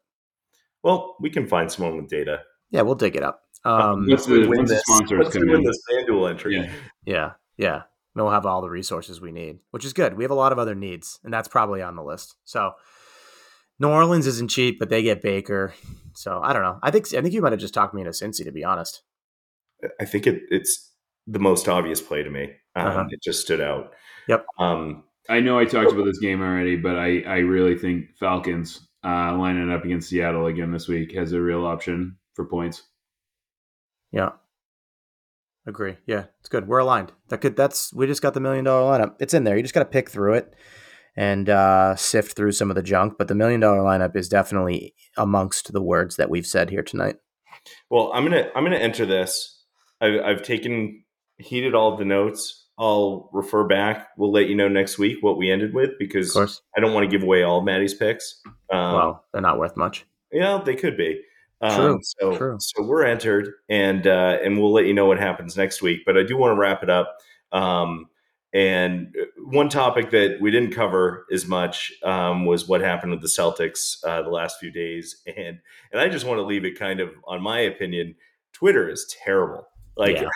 well, 0.83 1.17
we 1.21 1.31
can 1.31 1.47
find 1.47 1.71
someone 1.71 1.97
with 1.97 2.09
data. 2.09 2.41
Yeah, 2.71 2.83
we'll 2.83 2.95
dig 2.95 3.17
it 3.17 3.23
up. 3.23 3.43
Um, 3.65 4.07
what's 4.09 4.27
the, 4.27 4.47
what's 4.47 4.71
the 4.71 4.79
sponsor 4.79 5.19
what's 5.19 5.37
win 5.37 5.63
this 5.63 5.83
FanDuel 5.91 6.31
entry? 6.31 6.57
Yeah, 6.57 6.73
yeah, 7.05 7.31
yeah. 7.57 7.83
We'll 8.15 8.31
have 8.31 8.47
all 8.47 8.63
the 8.63 8.71
resources 8.71 9.21
we 9.21 9.33
need, 9.33 9.59
which 9.71 9.85
is 9.85 9.93
good. 9.93 10.17
We 10.17 10.25
have 10.25 10.31
a 10.31 10.35
lot 10.35 10.53
of 10.53 10.59
other 10.59 10.75
needs, 10.75 11.21
and 11.23 11.33
that's 11.33 11.49
probably 11.49 11.83
on 11.83 11.97
the 11.97 12.03
list. 12.03 12.37
So 12.45 12.73
New 13.81 13.89
Orleans 13.89 14.27
isn't 14.27 14.51
cheap, 14.51 14.79
but 14.79 14.91
they 14.91 15.03
get 15.03 15.23
Baker. 15.23 15.75
So 16.15 16.41
I 16.43 16.53
don't 16.53 16.63
know. 16.63 16.79
I 16.83 16.91
think 16.91 17.07
I 17.15 17.23
think 17.23 17.33
you 17.33 17.41
might 17.41 17.53
have 17.53 17.61
just 17.61 17.75
talked 17.75 17.95
me 17.95 18.03
into 18.03 18.13
Cincy, 18.13 18.45
to 18.45 18.53
be 18.53 18.63
honest. 18.63 19.03
I 19.99 20.05
think 20.05 20.27
it, 20.27 20.43
it's 20.51 20.93
the 21.27 21.39
most 21.39 21.67
obvious 21.67 22.01
play 22.01 22.23
to 22.23 22.31
me. 22.31 22.53
Um, 22.77 22.87
uh-huh. 22.87 23.05
It 23.11 23.23
just 23.23 23.41
stood 23.41 23.61
out. 23.61 23.93
Yep. 24.29 24.45
Um, 24.59 25.05
I 25.29 25.41
know 25.41 25.59
I 25.59 25.65
talked 25.65 25.93
about 25.93 26.05
this 26.05 26.19
game 26.19 26.43
already, 26.43 26.77
but 26.77 26.97
I, 26.97 27.21
I 27.21 27.39
really 27.39 27.77
think 27.77 28.17
Falcons 28.19 28.87
uh, 29.03 29.35
lining 29.37 29.73
up 29.73 29.85
against 29.85 30.11
Seattle 30.11 30.47
again 30.47 30.71
this 30.71 30.87
week 30.87 31.15
has 31.15 31.33
a 31.33 31.41
real 31.41 31.65
option 31.65 32.19
for 32.35 32.45
points. 32.45 32.83
Yeah. 34.13 34.33
Agree. 35.67 35.97
Yeah, 36.07 36.25
it's 36.41 36.49
good. 36.49 36.69
We're 36.69 36.79
aligned. 36.79 37.13
That 37.29 37.39
could. 37.39 37.57
That's 37.57 37.95
we 37.95 38.07
just 38.07 38.23
got 38.23 38.35
the 38.35 38.41
million 38.41 38.65
dollar 38.65 38.99
lineup. 38.99 39.17
It's 39.21 39.35
in 39.35 39.45
there. 39.45 39.57
You 39.57 39.63
just 39.63 39.75
got 39.75 39.81
to 39.81 39.87
pick 39.87 40.11
through 40.11 40.35
it 40.35 40.55
and 41.17 41.49
uh, 41.49 41.97
sift 41.97 42.37
through 42.37 42.53
some 42.53 42.71
of 42.71 42.77
the 42.77 42.83
junk. 42.83 43.15
But 43.19 43.29
the 43.29 43.35
million 43.35 43.61
dollar 43.61 43.81
lineup 43.81 44.17
is 44.17 44.29
definitely 44.29 44.95
amongst 45.17 45.73
the 45.73 45.83
words 45.83 46.17
that 46.17 46.31
we've 46.31 46.47
said 46.47 46.71
here 46.71 46.83
tonight. 46.83 47.17
Well, 47.91 48.11
I'm 48.15 48.25
gonna 48.25 48.49
I'm 48.55 48.65
gonna 48.65 48.77
enter 48.77 49.07
this. 49.07 49.65
I've, 50.01 50.21
I've 50.21 50.43
taken 50.43 51.05
heated 51.39 51.75
all 51.75 51.97
the 51.97 52.05
notes. 52.05 52.67
I'll 52.79 53.29
refer 53.33 53.65
back. 53.65 54.09
We'll 54.17 54.33
let 54.33 54.49
you 54.49 54.55
know 54.55 54.69
next 54.69 54.99
week 54.99 55.19
what 55.21 55.37
we 55.37 55.51
ended 55.51 55.75
with 55.75 55.91
because 55.99 56.35
I 56.77 56.81
don't 56.81 56.95
want 56.95 57.05
to 57.05 57.15
give 57.15 57.23
away 57.23 57.43
all 57.43 57.61
Matty's 57.61 57.93
picks. 57.93 58.41
Um, 58.73 58.95
well, 58.95 59.25
they're 59.33 59.43
not 59.43 59.59
worth 59.59 59.77
much. 59.77 60.07
Yeah, 60.33 60.63
they 60.65 60.77
could 60.77 60.97
be. 60.97 61.21
Um, 61.61 61.77
true. 61.77 62.01
So, 62.03 62.37
true. 62.37 62.57
so 62.59 62.83
we're 62.83 63.05
entered, 63.05 63.51
and 63.69 64.07
uh, 64.07 64.39
and 64.43 64.59
we'll 64.59 64.73
let 64.73 64.87
you 64.87 64.95
know 64.95 65.05
what 65.05 65.19
happens 65.19 65.57
next 65.57 65.83
week. 65.83 66.01
But 66.07 66.17
I 66.17 66.23
do 66.23 66.39
want 66.39 66.57
to 66.57 66.59
wrap 66.59 66.83
it 66.83 66.89
up. 66.89 67.15
Um, 67.53 68.07
and 68.53 69.15
uh, 69.21 69.25
one 69.45 69.69
topic 69.69 70.11
that 70.11 70.39
we 70.41 70.51
didn't 70.51 70.73
cover 70.73 71.27
as 71.33 71.47
much 71.47 71.93
um, 72.03 72.47
was 72.47 72.67
what 72.67 72.81
happened 72.81 73.13
with 73.13 73.23
the 73.23 73.29
Celtics 73.29 74.05
uh, 74.05 74.23
the 74.23 74.31
last 74.31 74.59
few 74.59 74.71
days, 74.71 75.23
and 75.27 75.61
and 75.93 76.01
I 76.01 76.09
just 76.09 76.27
want 76.27 76.39
to 76.39 76.43
leave 76.43 76.65
it 76.65 76.79
kind 76.79 77.01
of 77.01 77.11
on 77.27 77.43
my 77.43 77.61
opinion. 77.61 78.17
Twitter 78.53 78.89
is 78.89 79.07
terrible. 79.25 79.67
Like, 79.97 80.17
yeah, 80.17 80.29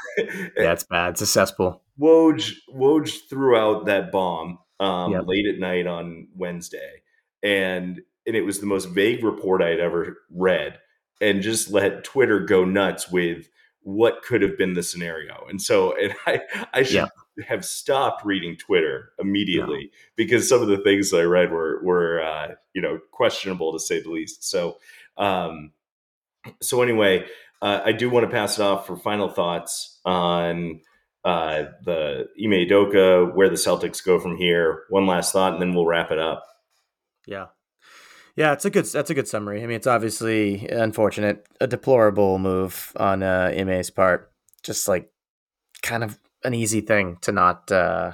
yeah 0.57 0.77
bad. 0.89 1.11
It's 1.11 1.23
a 1.23 1.27
cesspool. 1.27 1.83
Woj 2.01 2.53
Woj 2.73 3.29
threw 3.29 3.57
out 3.57 3.87
that 3.87 4.13
bomb 4.13 4.59
um, 4.79 5.13
yep. 5.13 5.25
late 5.27 5.47
at 5.47 5.59
night 5.59 5.87
on 5.87 6.29
Wednesday, 6.37 7.03
and 7.43 8.01
and 8.27 8.37
it 8.37 8.43
was 8.43 8.61
the 8.61 8.67
most 8.67 8.87
vague 8.87 9.25
report 9.25 9.61
I 9.61 9.71
had 9.71 9.81
ever 9.81 10.19
read, 10.31 10.79
and 11.21 11.43
just 11.43 11.71
let 11.71 12.05
Twitter 12.05 12.41
go 12.41 12.65
nuts 12.65 13.11
with 13.11 13.49
what 13.81 14.23
could 14.23 14.41
have 14.41 14.57
been 14.57 14.75
the 14.75 14.83
scenario. 14.85 15.47
And 15.49 15.61
so, 15.61 15.97
and 16.01 16.15
I 16.27 16.41
I 16.73 16.83
should. 16.85 16.95
Yep 16.95 17.11
have 17.47 17.65
stopped 17.65 18.25
reading 18.25 18.57
Twitter 18.57 19.13
immediately 19.19 19.91
because 20.17 20.49
some 20.49 20.63
of 20.63 20.69
the 20.69 20.79
things 20.79 21.13
I 21.13 21.23
read 21.23 21.51
were 21.51 21.81
were 21.83 22.23
uh, 22.23 22.55
you 22.75 22.83
know 22.83 22.99
questionable 23.11 23.73
to 23.73 23.79
say 23.79 24.01
the 24.01 24.11
least. 24.11 24.49
So 24.49 24.79
um, 25.17 25.73
so 26.61 26.83
anyway, 26.83 27.27
uh, 27.63 27.81
I 27.85 27.93
do 27.93 28.11
want 28.11 28.25
to 28.25 28.31
pass 28.31 28.59
it 28.59 28.63
off 28.63 28.87
for 28.87 28.97
final 28.97 29.29
thoughts 29.29 29.99
on 30.05 30.81
uh, 31.25 31.65
the 31.83 32.29
Ime 32.43 32.69
Udoka, 32.69 33.35
where 33.35 33.49
the 33.49 33.57
Celtics 33.57 34.05
go 34.05 34.21
from 34.21 34.37
here. 34.37 34.85
One 34.91 35.07
last 35.07 35.33
thought, 35.33 35.55
and 35.55 35.63
then 35.63 35.75
we'll 35.75 35.87
wrap 35.87 36.11
it 36.11 36.19
up. 36.19 36.47
Yeah. 37.27 37.47
Yeah, 38.37 38.53
it's 38.53 38.65
a 38.65 38.71
good 38.71 38.85
that's 38.87 39.11
a 39.11 39.15
good 39.15 39.29
summary. 39.29 39.63
I 39.63 39.67
mean, 39.67 39.77
it's 39.77 39.87
obviously 39.87 40.69
unfortunate, 40.69 41.47
a 41.61 41.69
deplorable 41.69 42.39
move 42.39 42.93
on 42.97 43.23
uh, 43.23 43.53
Ime's 43.57 43.91
part. 43.91 44.33
Just 44.65 44.89
like 44.89 45.11
kind 45.83 46.03
of 46.03 46.19
an 46.45 46.55
easy 46.55 46.81
thing 46.81 47.19
to 47.23 47.33
not 47.33 47.71
uh, 47.73 48.13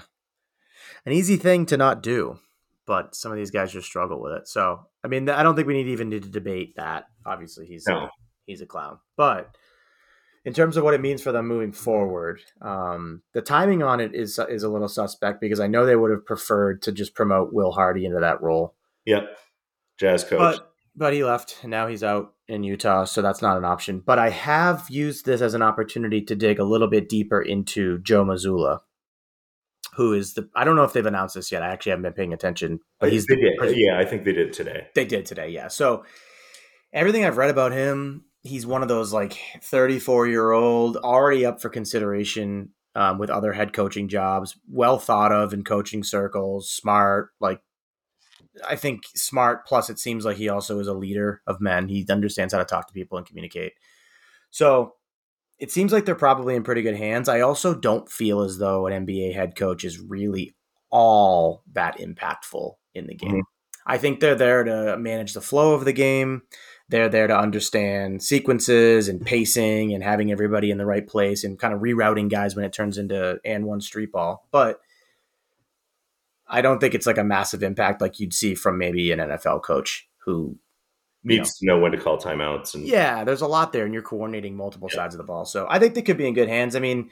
an 1.07 1.13
easy 1.13 1.37
thing 1.37 1.67
to 1.67 1.77
not 1.77 2.03
do, 2.03 2.39
but 2.87 3.15
some 3.15 3.33
of 3.33 3.39
these 3.39 3.51
guys 3.51 3.73
just 3.73 3.89
struggle 3.89 4.21
with 4.21 4.33
it. 4.33 4.49
So 4.49 4.87
I 5.05 5.09
mean, 5.09 5.29
I 5.29 5.43
don't 5.43 5.57
think 5.57 5.67
we 5.67 5.75
need 5.75 5.89
even 5.89 6.09
need 6.09 6.23
to 6.23 6.29
debate 6.29 6.77
that. 6.77 7.05
Obviously, 7.27 7.67
he's 7.67 7.87
no. 7.87 7.97
a, 7.97 8.11
he's 8.47 8.61
a 8.61 8.67
clown, 8.67 8.99
but 9.17 9.55
in 10.45 10.55
terms 10.55 10.77
of 10.77 10.85
what 10.85 10.95
it 10.95 11.01
means 11.01 11.23
for 11.23 11.33
them 11.33 11.47
moving 11.47 11.73
forward, 11.73 12.41
um, 12.63 13.23
the 13.35 13.43
timing 13.43 13.83
on 13.83 14.01
it 14.01 14.15
is 14.15 14.39
is 14.49 14.63
a 14.63 14.69
little 14.69 14.89
suspect 14.89 15.41
because 15.41 15.61
I 15.61 15.67
know 15.67 15.85
they 15.85 15.97
would 15.97 16.11
have 16.11 16.25
preferred 16.25 16.83
to 16.83 16.93
just 16.93 17.15
promote 17.15 17.53
Will 17.53 17.73
Hardy 17.73 18.07
into 18.07 18.21
that 18.21 18.43
role. 18.43 18.75
Yep, 19.07 19.37
jazz 19.99 20.25
coach. 20.25 20.39
But 20.39 20.73
but 20.97 21.13
he 21.13 21.25
left 21.25 21.59
and 21.63 21.71
now 21.71 21.87
he's 21.87 22.03
out 22.03 22.35
in 22.51 22.65
Utah, 22.65 23.05
so 23.05 23.23
that's 23.23 23.41
not 23.41 23.57
an 23.57 23.65
option. 23.65 24.03
But 24.05 24.19
I 24.19 24.31
have 24.31 24.87
used 24.91 25.25
this 25.25 25.41
as 25.41 25.55
an 25.55 25.63
opportunity 25.63 26.21
to 26.23 26.35
dig 26.35 26.59
a 26.59 26.65
little 26.65 26.89
bit 26.89 27.09
deeper 27.09 27.41
into 27.41 27.99
Joe 28.01 28.25
Mazzulla, 28.25 28.81
who 29.95 30.13
is 30.13 30.35
the 30.35 30.49
I 30.55 30.65
don't 30.65 30.77
know 30.77 30.85
if 30.85 30.93
they've 30.93 31.07
announced 31.07 31.37
this 31.37 31.53
yet. 31.53 31.63
I 31.63 31.69
actually 31.69 31.91
haven't 31.91 32.03
been 32.03 32.13
paying 32.13 32.33
attention, 32.33 32.81
but 32.99 33.13
he's 33.13 33.27
the 33.27 33.37
yeah, 33.75 33.99
I 33.99 34.05
think 34.05 34.25
they 34.25 34.33
did 34.33 34.53
today. 34.53 34.89
They 34.95 35.05
did 35.05 35.27
today, 35.27 35.51
yeah. 35.51 35.69
So 35.69 36.05
everything 36.93 37.25
I've 37.25 37.37
read 37.37 37.51
about 37.51 37.73
him, 37.73 38.25
he's 38.43 38.67
one 38.67 38.83
of 38.83 38.89
those 38.89 39.13
like 39.13 39.39
34 39.63 40.27
year 40.27 40.51
old, 40.51 40.97
already 40.97 41.47
up 41.47 41.61
for 41.63 41.69
consideration 41.69 42.71
um, 42.95 43.19
with 43.19 43.31
other 43.31 43.53
head 43.53 43.73
coaching 43.73 44.09
jobs, 44.09 44.57
well 44.69 44.99
thought 44.99 45.33
of 45.33 45.53
in 45.53 45.63
coaching 45.63 46.03
circles, 46.03 46.71
smart, 46.71 47.31
like 47.41 47.63
I 48.69 48.77
think 48.77 49.03
smart. 49.15 49.67
Plus, 49.67 49.91
it 49.91 49.99
seems 49.99 50.25
like 50.25 50.37
he 50.37 50.49
also 50.49 50.79
is 50.79 50.87
a 50.87 50.95
leader 50.95 51.43
of 51.47 51.61
men. 51.61 51.89
He 51.89 52.07
understands 52.09 52.53
how 52.53 52.59
to 52.59 52.65
talk 52.65 52.87
to 52.89 52.95
people 52.95 53.19
and 53.19 53.27
communicate. 53.27 53.73
So 54.51 54.95
it 55.59 55.71
seems 55.71 55.93
like 55.93 56.07
they're 56.07 56.15
probably 56.15 56.57
in 56.57 56.63
pretty 56.63 56.83
good 56.83 56.97
hands. 56.97 57.29
I 57.29 57.41
also 57.41 57.75
don't 57.75 58.11
feel 58.11 58.41
as 58.41 58.59
though 58.59 58.87
an 58.87 59.07
NBA 59.07 59.35
head 59.35 59.57
coach 59.57 59.85
is 59.85 60.01
really 60.01 60.57
all 60.91 61.63
that 61.73 61.99
impactful 61.99 62.75
in 62.95 63.07
the 63.07 63.15
game. 63.15 63.31
Mm-hmm. 63.31 63.41
I 63.87 63.99
think 63.99 64.21
they're 64.21 64.35
there 64.35 64.65
to 64.65 64.97
manage 64.99 65.33
the 65.33 65.41
flow 65.41 65.75
of 65.75 65.85
the 65.85 65.93
game. 65.93 66.43
They're 66.89 67.09
there 67.09 67.27
to 67.27 67.39
understand 67.39 68.23
sequences 68.23 69.09
and 69.09 69.25
pacing 69.25 69.95
and 69.95 70.03
having 70.03 70.33
everybody 70.33 70.71
in 70.71 70.79
the 70.79 70.87
right 70.87 71.07
place 71.07 71.45
and 71.45 71.59
kind 71.59 71.73
of 71.73 71.81
rerouting 71.81 72.29
guys 72.29 72.57
when 72.57 72.65
it 72.65 72.73
turns 72.73 72.99
into 72.99 73.39
and 73.45 73.65
one 73.65 73.81
street 73.81 74.13
ball. 74.13 74.49
But 74.51 74.81
I 76.51 76.61
don't 76.61 76.81
think 76.81 76.95
it's 76.95 77.07
like 77.07 77.19
a 77.19 77.25
massive 77.25 77.63
impact 77.63 78.01
like 78.01 78.19
you'd 78.19 78.35
see 78.35 78.55
from 78.55 78.77
maybe 78.77 79.13
an 79.13 79.21
NFL 79.21 79.63
coach 79.63 80.09
who 80.25 80.59
needs 81.23 81.63
know, 81.63 81.75
to 81.75 81.79
know 81.79 81.83
when 81.83 81.93
to 81.93 81.99
call 81.99 82.19
timeouts. 82.19 82.75
And 82.75 82.87
yeah, 82.87 83.25
there's 83.25 83.41
a 83.41 83.47
lot 83.47 83.73
there, 83.73 83.85
and 83.85 83.95
you're 83.95 84.03
coordinating 84.03 84.57
multiple 84.57 84.89
yeah. 84.91 84.97
sides 84.97 85.15
of 85.15 85.19
the 85.19 85.25
ball. 85.25 85.45
So 85.45 85.67
I 85.71 85.79
think 85.79 85.95
they 85.95 86.03
could 86.03 86.19
be 86.19 86.27
in 86.27 86.35
good 86.35 86.49
hands. 86.49 86.75
I 86.75 86.81
mean, 86.81 87.11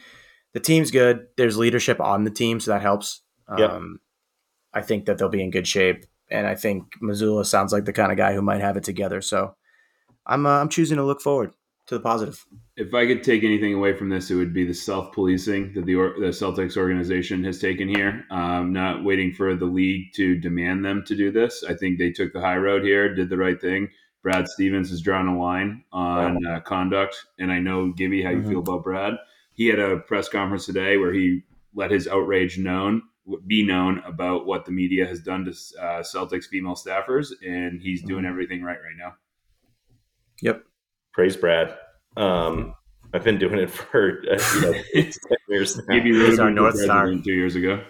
the 0.55 0.61
team's 0.61 0.91
good. 0.91 1.27
There's 1.37 1.57
leadership 1.57 2.01
on 2.01 2.25
the 2.25 2.31
team, 2.31 2.59
so 2.61 2.73
that 2.73 2.83
helps. 2.83 3.23
Um, 3.49 4.01
I 4.75 4.83
think 4.83 5.07
that 5.07 5.17
they'll 5.17 5.29
be 5.29 5.43
in 5.43 5.51
good 5.51 5.67
shape, 5.67 6.05
and 6.31 6.47
I 6.47 6.55
think 6.55 6.95
Mazzulla 7.03 7.47
sounds 7.47 7.73
like 7.73 7.85
the 7.85 7.93
kind 7.93 8.13
of 8.13 8.19
guy 8.19 8.35
who 8.35 8.43
might 8.43 8.61
have 8.61 8.77
it 8.77 8.85
together. 8.85 9.23
So 9.23 9.55
I'm 10.27 10.47
uh, 10.47 10.61
I'm 10.61 10.69
choosing 10.69 10.97
to 10.97 11.05
look 11.05 11.23
forward 11.23 11.53
to 11.89 11.95
the 11.95 12.01
positive. 12.01 12.47
If 12.77 12.95
I 12.95 13.07
could 13.07 13.25
take 13.25 13.43
anything 13.43 13.75
away 13.75 13.97
from 13.97 14.09
this, 14.09 14.31
it 14.31 14.37
would 14.37 14.55
be 14.55 14.65
the 14.65 14.75
self 14.75 15.13
policing 15.13 15.73
that 15.75 15.87
the, 15.87 15.95
the 15.95 16.29
Celtics 16.29 16.77
organization 16.77 17.43
has 17.45 17.59
taken 17.59 17.89
here. 17.89 18.25
Um, 18.31 18.73
not 18.73 19.05
waiting 19.05 19.33
for 19.33 19.57
the 19.57 19.65
league 19.65 20.13
to 20.15 20.37
demand 20.37 20.85
them 20.85 21.03
to 21.07 21.17
do 21.17 21.31
this. 21.33 21.65
I 21.69 21.75
think 21.75 21.99
they 21.99 22.11
took 22.11 22.33
the 22.33 22.41
high 22.41 22.57
road 22.57 22.85
here, 22.85 23.15
did 23.15 23.31
the 23.31 23.37
right 23.37 23.61
thing. 23.61 23.89
Brad 24.23 24.49
Stevens 24.49 24.91
has 24.91 25.01
drawn 25.01 25.29
a 25.29 25.39
line 25.39 25.85
on 25.93 26.47
uh, 26.47 26.61
conduct, 26.61 27.27
and 27.39 27.51
I 27.51 27.61
know 27.61 27.93
Gibby 27.93 28.23
how 28.23 28.31
you 28.31 28.39
mm-hmm. 28.39 28.51
feel 28.51 28.59
about 28.61 28.85
Brad. 28.85 29.15
He 29.55 29.67
had 29.67 29.79
a 29.79 29.99
press 29.99 30.29
conference 30.29 30.67
today 30.67 30.99
where 30.99 31.13
he 31.13 31.43
let 31.75 31.91
his 31.91 32.07
outrage 32.07 32.59
known 32.59 33.03
be 33.47 33.63
known 33.63 34.03
about 34.07 34.47
what 34.47 34.65
the 34.65 34.73
media 34.73 35.07
has 35.07 35.21
done 35.21 35.45
to 35.45 35.51
uh, 35.81 36.03
Celtics 36.03 36.47
female 36.47 36.75
staffers, 36.75 37.31
and 37.47 37.81
he's 37.81 38.03
doing 38.03 38.25
mm-hmm. 38.25 38.31
everything 38.31 38.63
right 38.63 38.79
right 38.79 38.97
now. 38.99 39.15
Yep. 40.43 40.65
Praise 41.19 41.37
Brad. 41.37 41.77
Um, 42.17 42.77
I've 43.13 43.25
been 43.25 43.39
doing 43.39 43.59
it 43.59 43.71
for 43.71 44.23
uh, 44.31 44.39
you 44.55 44.61
know, 44.61 44.73
10 44.95 45.13
years 45.49 45.77
now. 45.77 45.83
Maybe 45.89 46.13
He's 46.13 46.39
our 46.39 46.49
North 46.49 46.79
Star. 46.79 47.13
Two 47.13 47.33
years 47.33 47.57
ago. 47.57 47.83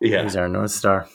Yeah. 0.00 0.22
He's 0.22 0.34
our 0.34 0.48
North 0.48 0.70
Star. 0.70 1.06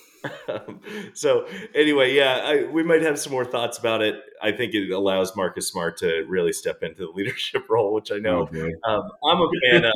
so 1.15 1.47
anyway, 1.73 2.13
yeah, 2.13 2.41
I, 2.43 2.71
we 2.71 2.83
might 2.83 3.01
have 3.01 3.17
some 3.17 3.31
more 3.31 3.45
thoughts 3.45 3.79
about 3.79 4.03
it. 4.03 4.13
I 4.43 4.51
think 4.51 4.75
it 4.75 4.91
allows 4.91 5.35
Marcus 5.35 5.67
Smart 5.67 5.97
to 5.97 6.23
really 6.27 6.53
step 6.53 6.83
into 6.83 7.07
the 7.07 7.11
leadership 7.15 7.63
role, 7.67 7.95
which 7.95 8.11
I 8.11 8.17
know 8.17 8.41
okay. 8.41 8.71
um, 8.87 9.09
I'm 9.27 9.41
a 9.41 9.49
fan 9.71 9.85
of. 9.85 9.93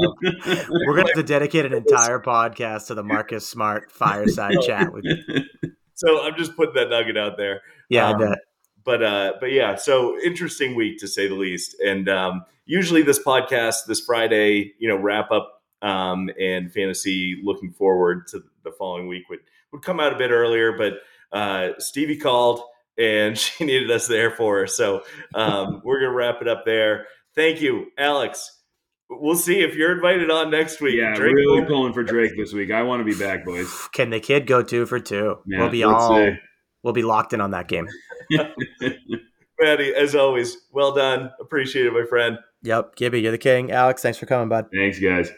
We're 0.88 0.96
going 0.96 1.06
to 1.06 1.12
have 1.12 1.18
to 1.18 1.24
dedicate 1.24 1.68
an 1.68 1.74
entire 1.74 2.20
podcast 2.20 2.88
to 2.88 2.96
the 2.96 3.04
Marcus 3.04 3.48
Smart 3.48 3.92
fireside 3.92 4.56
chat 4.66 4.92
with 4.92 5.04
you. 5.06 5.44
So 5.94 6.24
I'm 6.24 6.36
just 6.36 6.56
putting 6.56 6.74
that 6.74 6.90
nugget 6.90 7.16
out 7.16 7.38
there. 7.38 7.62
Yeah, 7.90 8.08
um, 8.08 8.16
I 8.16 8.20
bet 8.30 8.38
but 8.89 9.04
uh, 9.04 9.34
but 9.39 9.52
yeah, 9.52 9.75
so 9.75 10.19
interesting 10.25 10.73
week 10.73 10.97
to 10.97 11.08
say 11.08 11.28
the 11.28 11.36
least. 11.36 11.80
And 11.80 12.10
um, 12.10 12.43
usually 12.65 13.04
this 13.04 13.19
podcast 13.21 13.86
this 13.88 13.99
Friday, 13.99 14.73
you 14.80 14.89
know, 14.89 14.95
wrap 14.95 15.30
up 15.30 15.62
um, 15.84 16.32
and 16.41 16.73
fantasy 16.73 17.39
looking 17.43 17.71
forward 17.71 18.25
to 18.30 18.41
the 18.63 18.71
following 18.71 19.08
week 19.08 19.30
would 19.30 19.41
would 19.71 19.84
come 19.84 19.99
out 19.99 20.12
a 20.12 20.17
bit 20.17 20.32
earlier, 20.32 20.75
but 20.75 20.93
uh, 21.32 21.73
Stevie 21.78 22.17
called 22.17 22.63
and 22.97 23.38
she 23.38 23.63
needed 23.63 23.91
us 23.91 24.08
there 24.08 24.32
for 24.32 24.62
her, 24.62 24.65
so 24.65 25.04
um, 25.36 25.84
we're 25.86 25.99
gonna 25.99 26.12
wrap 26.12 26.41
it 26.41 26.47
up 26.47 26.65
there. 26.65 27.06
Thank 27.36 27.62
you, 27.62 27.91
Alex. 27.95 28.58
We'll 29.08 29.36
see 29.36 29.60
if 29.60 29.75
you're 29.75 29.91
invited 29.91 30.32
on 30.32 30.49
next 30.49 30.82
week. 30.82 30.95
Yeah, 30.95 31.13
Drake 31.13 31.36
really 31.36 31.63
pulling 31.65 31.93
for 31.93 32.02
Drake 32.02 32.32
this 32.36 32.54
week. 32.54 32.71
I 32.71 32.82
want 32.82 33.02
to 33.02 33.06
be 33.06 33.17
back, 33.17 33.45
boys. 33.45 33.71
Can 33.93 34.10
the 34.10 34.19
kid 34.19 34.47
go 34.47 34.63
two 34.63 34.88
for 34.88 34.99
two? 34.99 35.38
Yeah, 35.45 35.60
we'll 35.60 35.69
be 35.69 35.84
all 35.84 36.15
see. 36.15 36.39
We'll 36.84 36.94
be 36.94 37.04
locked 37.04 37.34
in 37.34 37.42
on 37.42 37.52
that 37.52 37.68
game. 37.68 37.88
Matty, 39.60 39.94
as 39.94 40.15
always, 40.15 40.58
well 40.72 40.94
done. 40.94 41.32
Appreciate 41.42 41.86
it, 41.86 41.94
my 41.94 42.06
friend. 42.08 42.38
Yep. 42.63 42.96
Gibby, 42.96 43.22
you're 43.22 43.32
the 43.32 43.38
king. 43.38 43.72
Alex, 43.72 44.02
thanks 44.02 44.18
for 44.18 44.26
coming, 44.26 44.48
bud. 44.50 44.68
Thanks, 44.74 45.00
guys. 45.00 45.32